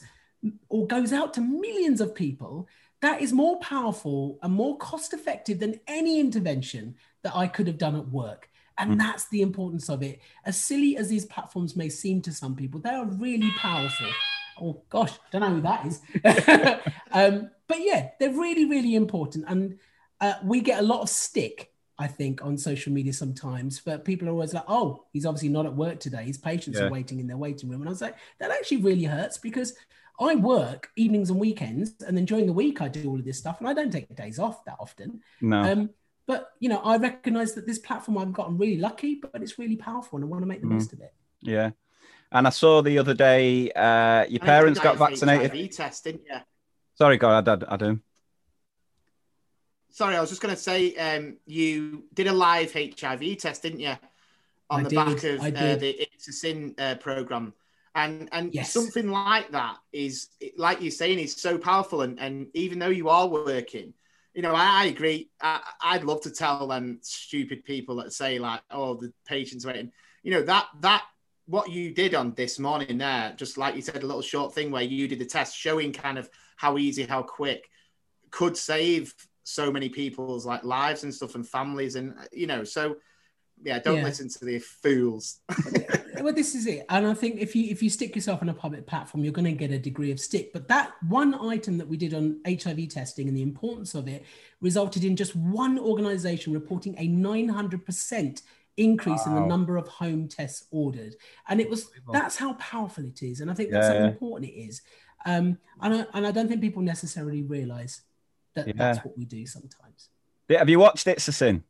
[0.70, 2.68] or goes out to millions of people,
[3.02, 7.78] that is more powerful and more cost effective than any intervention that I could have
[7.78, 8.50] done at work.
[8.78, 10.20] And that's the importance of it.
[10.46, 14.08] As silly as these platforms may seem to some people, they are really powerful.
[14.60, 16.02] Oh gosh, don't know who that is.
[17.12, 19.46] um, but yeah, they're really, really important.
[19.48, 19.78] And
[20.20, 23.80] uh, we get a lot of stick, I think, on social media sometimes.
[23.80, 26.24] But people are always like, "Oh, he's obviously not at work today.
[26.24, 26.86] His patients Yeah.
[26.86, 29.76] are waiting in their waiting room." And I was like, "That actually really hurts because
[30.20, 33.38] I work evenings and weekends, and then during the week I do all of this
[33.40, 35.22] stuff, and I don't take days off that often.
[35.42, 35.62] No.
[35.62, 35.90] Um,
[36.28, 39.76] but you know, I recognise that this platform I've gotten really lucky, but it's really
[39.76, 41.14] powerful, and I want to make the most of it.
[41.42, 41.72] yeah.
[42.32, 45.52] And I saw the other day uh, your parents got vaccinated.
[45.52, 46.38] HIV test, didn't you?
[46.96, 48.00] Sorry, God, I, I, I do.
[49.92, 53.82] Sorry, I was just going to say, um, you did a live HIV test, didn't
[53.82, 53.94] you?
[54.72, 57.54] On I the did, back of uh, the It's a Sin uh, program,
[57.94, 58.74] and and Yes.
[58.74, 62.02] something like that is, like you're saying, is so powerful.
[62.02, 63.94] And and even though you are working,
[64.34, 65.30] you know, I, I agree.
[65.42, 69.92] I, I'd love to tell them stupid people that say like, "Oh, the patient's waiting."
[70.24, 71.04] You know that that
[71.46, 74.72] what you did on this morning there, just like you said, a little short thing
[74.72, 77.70] where you did the test, showing kind of how easy, how quick
[78.32, 79.14] could save
[79.44, 82.96] so many people's like lives and stuff and families and you know so
[83.62, 84.04] yeah don't Yeah.
[84.04, 85.40] listen to the fools
[86.22, 88.54] well, this is it, and I think if you if you stick yourself on a
[88.54, 90.54] public platform, you're going to get a degree of stick.
[90.54, 94.24] But that one item that we did on HIV testing and the importance of it
[94.62, 98.44] resulted in just one organisation reporting a 900 percent
[98.78, 101.16] increase in the number of home tests ordered,
[101.50, 104.50] and it was that's how powerful it is, and I think that's Yeah, how important
[104.52, 104.82] it is.
[105.26, 108.02] Um, and I, and I don't think people necessarily realise
[108.56, 108.74] that Yeah.
[108.78, 110.10] that's what we do sometimes.
[110.50, 111.64] Have you watched It's a Sin?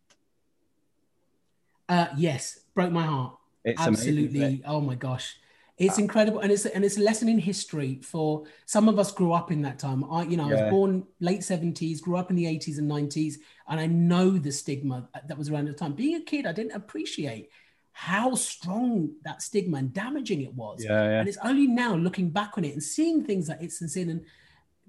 [1.89, 3.36] Uh, yes, broke my heart.
[3.63, 4.55] It's absolutely.
[4.55, 4.61] it?
[4.65, 5.38] oh my gosh,
[5.77, 9.11] it's incredible, and it's and it's a lesson in history for some of us.
[9.11, 10.03] Grew up in that time.
[10.11, 13.39] I, you know, I was born late seventies, grew up in the eighties and nineties,
[13.67, 15.93] and I know the stigma that was around at the time.
[15.93, 17.49] Being a kid, I didn't appreciate
[17.93, 20.84] how strong that stigma and damaging it was.
[20.84, 21.19] Yeah, yeah.
[21.19, 24.09] And it's only now looking back on it and seeing things like It's a Sin
[24.09, 24.25] and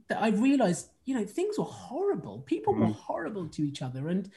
[0.09, 2.41] that I realized, you know, things were horrible.
[2.41, 2.95] People were Mm.
[2.95, 4.09] horrible to each other.
[4.09, 4.31] And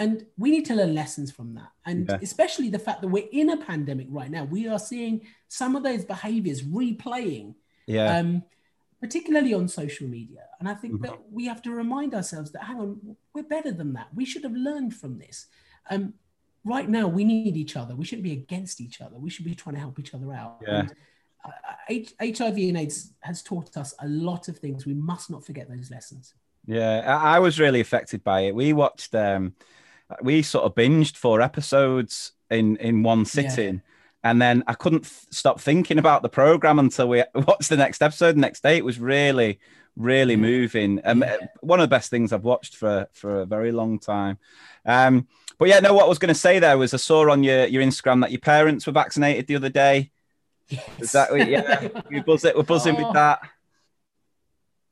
[0.00, 1.70] and we need to learn lessons from that.
[1.84, 2.18] And Yeah.
[2.22, 5.14] especially the fact that we're in a pandemic right now, we are seeing
[5.60, 7.54] some of those behaviors replaying,
[7.86, 8.16] Yeah.
[8.18, 8.42] um,
[9.04, 10.44] particularly on social media.
[10.58, 11.02] And I think Mhm.
[11.06, 14.08] that we have to remind ourselves that, hang on, we're better than that.
[14.14, 15.46] We should have learned from this.
[15.90, 16.14] Um,
[16.64, 17.94] right now, we need each other.
[17.94, 19.16] We shouldn't be against each other.
[19.18, 20.62] We should be trying to help each other out.
[20.66, 20.80] Yeah.
[20.80, 20.94] And,
[21.44, 21.50] uh,
[21.88, 24.86] H- HIV and AIDS has taught us a lot of things.
[24.86, 26.34] We must not forget those lessons.
[26.66, 28.54] Yeah, I, I was really affected by it.
[28.54, 29.54] We watched, um,
[30.22, 33.82] we sort of binged four episodes in in one sitting,
[34.22, 38.36] And then I couldn't stop thinking about the program until we watched the next episode.
[38.36, 39.58] The next day, it was really,
[39.96, 41.00] really moving.
[41.04, 41.36] Um, Yeah.
[41.60, 44.38] One of the best things I've watched for for a very long time.
[44.84, 45.26] Um,
[45.58, 47.66] but yeah, no, what I was going to say there was I saw on your
[47.66, 50.10] your Instagram that your parents were vaccinated the other day.
[50.68, 50.88] Yes.
[51.00, 51.88] Is that yeah?
[52.10, 53.04] we buzz it, we're buzzing Oh.
[53.04, 53.40] with that.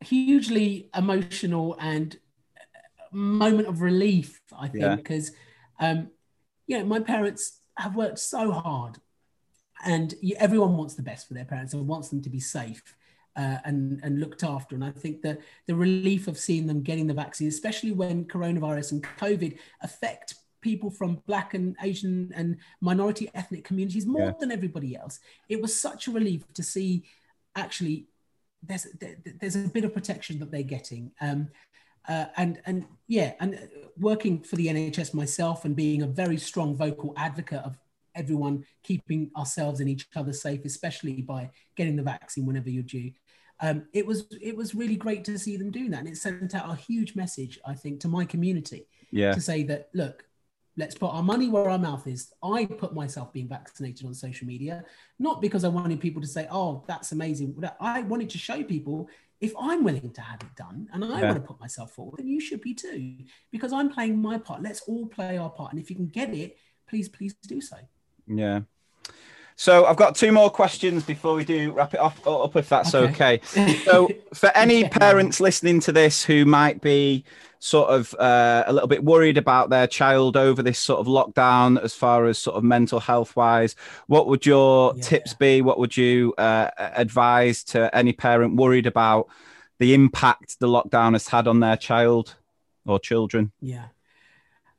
[0.01, 2.19] hugely emotional and
[3.13, 4.97] moment of relief, I think, Yeah.
[4.97, 5.33] because,
[5.81, 6.11] um,
[6.67, 8.99] you know, my parents have worked so hard
[9.85, 12.83] and you, everyone wants the best for their parents and wants them to be safe
[13.37, 14.75] uh, and, and looked after.
[14.75, 18.93] And I think that the relief of seeing them getting the vaccine, especially when coronavirus
[18.93, 24.33] and COVID affect people from black and asian and minority ethnic communities more Yeah.
[24.41, 27.05] than everybody else it was such a relief to see
[27.55, 28.09] actually
[28.65, 31.49] there's there, there's a bit of protection that they're getting um,
[32.07, 36.37] uh, and and yeah and uh, working for the nhs myself and being a very
[36.37, 37.77] strong vocal advocate of
[38.15, 43.13] everyone keeping ourselves and each other safe especially by getting the vaccine whenever you're due.
[43.61, 46.01] Um, it was it was really great to see them doing that.
[46.01, 49.63] And it sent out a huge message i think to my community Yeah, to say
[49.65, 50.25] that look
[50.77, 52.33] let's put our money where our mouth is.
[52.41, 54.85] I put myself being vaccinated on social media
[55.19, 57.55] not because i wanted people to say oh that's amazing.
[57.57, 59.09] But i wanted to show people
[59.41, 61.27] if i'm willing to have it done and i Yeah.
[61.31, 63.17] want to put myself forward then you should be too
[63.53, 66.35] because i'm playing my part let's all play our part and if you can get
[66.35, 66.57] it
[66.89, 67.77] please please do so
[68.27, 68.61] yeah.
[69.61, 72.95] So I've got two more questions before we do wrap it off up if that's
[72.95, 73.41] okay.
[73.57, 73.75] Okay.
[73.85, 77.25] So for any parents listening to this who might be
[77.59, 81.77] sort of uh, a little bit worried about their child over this sort of lockdown
[81.83, 83.75] as far as sort of mental health wise
[84.07, 85.03] what would your Yeah.
[85.03, 89.27] tips be what would you uh, advise to any parent worried about
[89.81, 92.37] the impact the lockdown has had on their child
[92.87, 93.87] or children Yeah.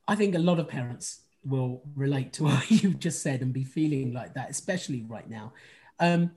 [0.08, 3.64] I think a lot of parents will relate to what you've just said and be
[3.64, 5.54] feeling like that, especially right now.
[6.00, 6.32] Um,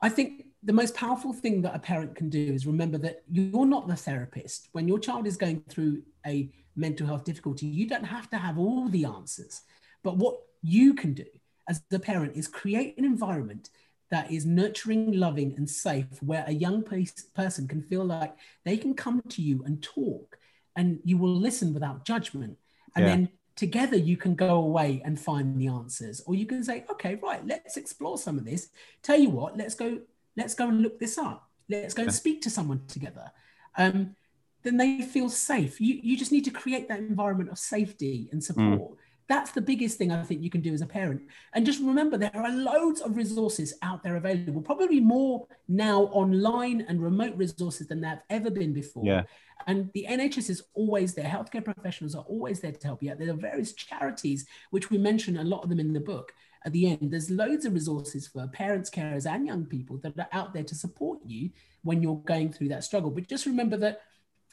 [0.00, 3.66] I think the most powerful thing that a parent can do is remember that you're
[3.66, 4.68] not the therapist.
[4.72, 8.58] When your child is going through a mental health difficulty, you don't have to have
[8.58, 9.62] all the answers.
[10.02, 11.24] But what you can do
[11.68, 13.70] as the parent is create an environment
[14.10, 17.04] that is nurturing, loving, and safe, where a young pe-
[17.34, 18.34] person can feel like
[18.64, 20.38] they can come to you and talk,
[20.76, 22.56] and you will listen without judgment.
[22.96, 23.14] And Yeah.
[23.16, 23.28] then
[23.58, 26.22] together you can go away and find the answers.
[26.26, 28.68] Or you can say, okay, right, let's explore some of this.
[29.02, 29.98] Tell you what, let's go,
[30.36, 31.50] let's go and look this up.
[31.68, 33.32] Let's go and speak to someone together.
[33.76, 34.14] Um,
[34.62, 35.80] then they feel safe.
[35.80, 38.96] You, you just need to create that environment of safety and support.
[39.28, 41.20] That's the biggest thing I think you can do as a parent.
[41.52, 46.80] And just remember, there are loads of resources out there available, probably more now online
[46.88, 49.04] and remote resources than there have ever been before.
[49.04, 49.24] Yeah.
[49.66, 51.26] And the NHS is always there.
[51.26, 53.18] Healthcare professionals are always there to help you out.
[53.18, 56.32] There are various charities, which we mention a lot of them in the book.
[56.64, 60.28] At the end, there's loads of resources for parents, carers, and young people that are
[60.32, 61.50] out there to support you
[61.82, 63.10] when you're going through that struggle.
[63.10, 64.00] But just remember that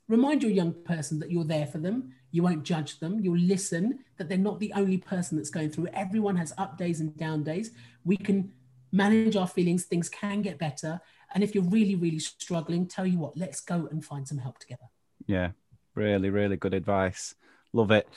[0.07, 2.13] remind your young person that you're there for them.
[2.31, 3.19] You won't judge them.
[3.21, 5.87] You'll listen, that they're not the only person that's going through.
[5.93, 7.71] Everyone has up days and down days.
[8.03, 8.51] We can
[8.91, 9.85] manage our feelings.
[9.85, 10.99] Things can get better.
[11.33, 14.59] And if you're really, really struggling, tell you what, let's go and find some help
[14.59, 14.85] together.
[15.27, 15.51] Yeah,
[15.95, 17.35] really, really good advice.
[17.73, 18.07] Love it.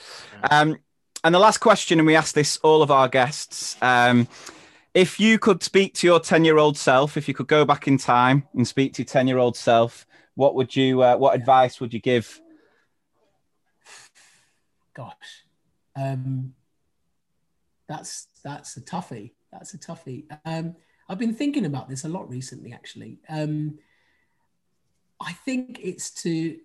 [0.50, 0.78] Um,
[1.24, 3.76] and the last question, and we ask this all of our guests.
[3.82, 4.28] Um,
[4.94, 8.46] if you could speak to your ten-year-old self, if you could go back in time
[8.54, 10.06] and speak to your ten-year-old self,
[10.38, 11.02] what would you?
[11.02, 12.40] Uh, what advice would you give?
[14.94, 15.44] Gosh,
[15.96, 16.54] um,
[17.88, 19.32] that's that's a toughie.
[19.50, 20.26] That's a toughie.
[20.44, 20.76] Um,
[21.08, 23.18] I've been thinking about this a lot recently, actually.
[23.28, 23.80] Um,
[25.20, 26.58] I think it's to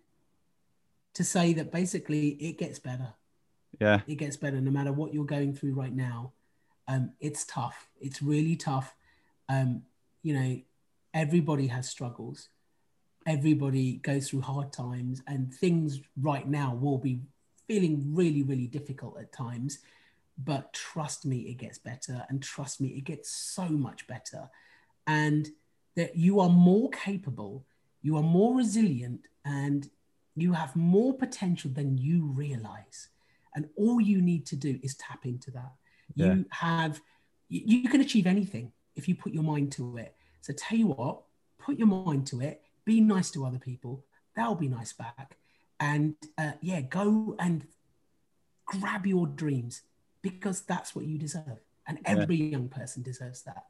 [1.15, 3.15] to say that basically it gets better.
[3.79, 6.33] Yeah, It gets better no matter what you're going through right now.
[6.87, 7.89] Um, it's tough.
[7.99, 8.95] It's really tough.
[9.49, 9.81] Um,
[10.21, 10.61] you know,
[11.15, 12.49] everybody has struggles.
[13.25, 17.21] Everybody goes through hard times, and things right now will be
[17.67, 19.79] feeling really, really difficult at times.
[20.37, 22.25] But trust me, it gets better.
[22.29, 24.49] And trust me, it gets so much better.
[25.07, 25.47] And
[25.95, 27.65] that you are more capable,
[28.01, 29.89] you are more resilient, and
[30.35, 33.09] you have more potential than you realize.
[33.55, 35.71] And all you need to do is tap into that.
[36.15, 36.33] Yeah.
[36.33, 36.99] You have,
[37.49, 40.15] you, you can achieve anything if you put your mind to it.
[40.41, 41.21] So tell you what,
[41.59, 44.03] put your mind to it, be nice to other people,
[44.35, 45.37] they'll be nice back.
[45.79, 47.65] And uh, yeah, go and
[48.65, 49.81] grab your dreams
[50.21, 51.59] because that's what you deserve.
[51.87, 53.65] And every young person deserves that.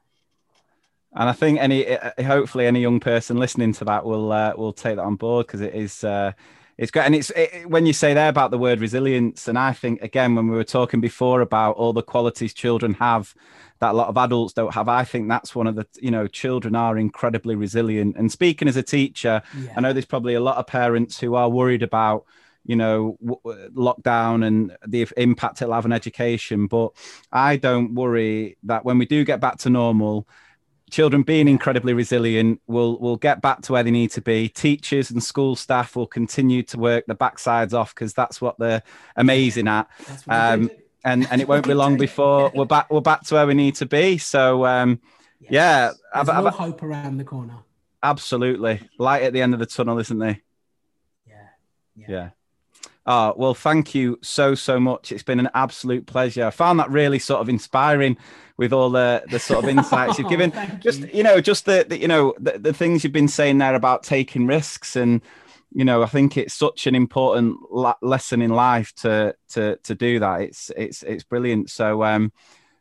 [1.16, 4.74] and I think any, uh, hopefully, any young person listening to that will uh, will
[4.74, 6.34] take that on board because it is uh,
[6.78, 9.74] it's great, and it's it, when you say there about the word resilience, and I
[9.74, 13.36] think again when we were talking before about all the qualities children have
[13.80, 14.88] that a lot of adults don't have.
[14.88, 18.15] I think that's one of the you know children are incredibly resilient.
[18.17, 19.74] And speaking as a teacher, Yeah.
[19.76, 22.26] I know there's probably a lot of parents who are worried about
[22.65, 26.91] you know w- lockdown and the impact it'll have on education, but
[27.32, 30.28] I don't worry that when we do get back to normal
[30.93, 34.47] children being incredibly resilient will will get back to where they need to be.
[34.47, 38.83] Teachers and school staff will continue to work the backsides off because that's what they're
[39.15, 39.89] amazing at.
[40.07, 40.69] That's what they um,
[41.03, 43.73] and and it won't be long before we're back we're back to where we need
[43.75, 44.19] to be.
[44.19, 45.01] So um
[45.49, 47.57] yeah There's I've- I've- hope around the corner.
[48.03, 48.79] absolutely.
[48.99, 50.39] Light at the end of the tunnel isn't there?
[51.27, 52.07] Yeah.
[52.07, 52.29] yeah.
[53.05, 55.11] Oh, well, thank you so, so much.
[55.11, 56.45] It's been an absolute pleasure.
[56.45, 58.15] I found that really sort of inspiring
[58.57, 60.51] with all the, the sort of insights you've given.
[60.51, 61.09] Thank just, you.
[61.13, 64.03] you know, just the, the you know, the, the things you've been saying there about
[64.03, 64.95] taking risks.
[64.95, 65.21] And,
[65.71, 69.95] you know, I think it's such an important la- lesson in life to, to, to
[69.95, 70.41] do that.
[70.41, 71.69] It's, it's, it's brilliant.
[71.69, 72.31] So, um,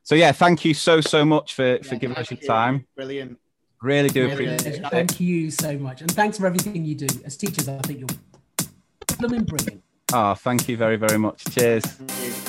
[0.02, 2.46] so yeah, thank you so, so much for, for giving us your you.
[2.46, 2.86] time.
[2.96, 3.38] Brilliant.
[3.80, 4.90] Really do Really appreciate it.
[4.90, 6.02] Thank you so much.
[6.02, 7.08] And thanks for everything you do.
[7.24, 8.08] As teachers, I think you're
[9.18, 9.82] blooming brilliant.
[10.12, 11.44] Oh, thank you very, very much.
[11.46, 12.41] Cheers.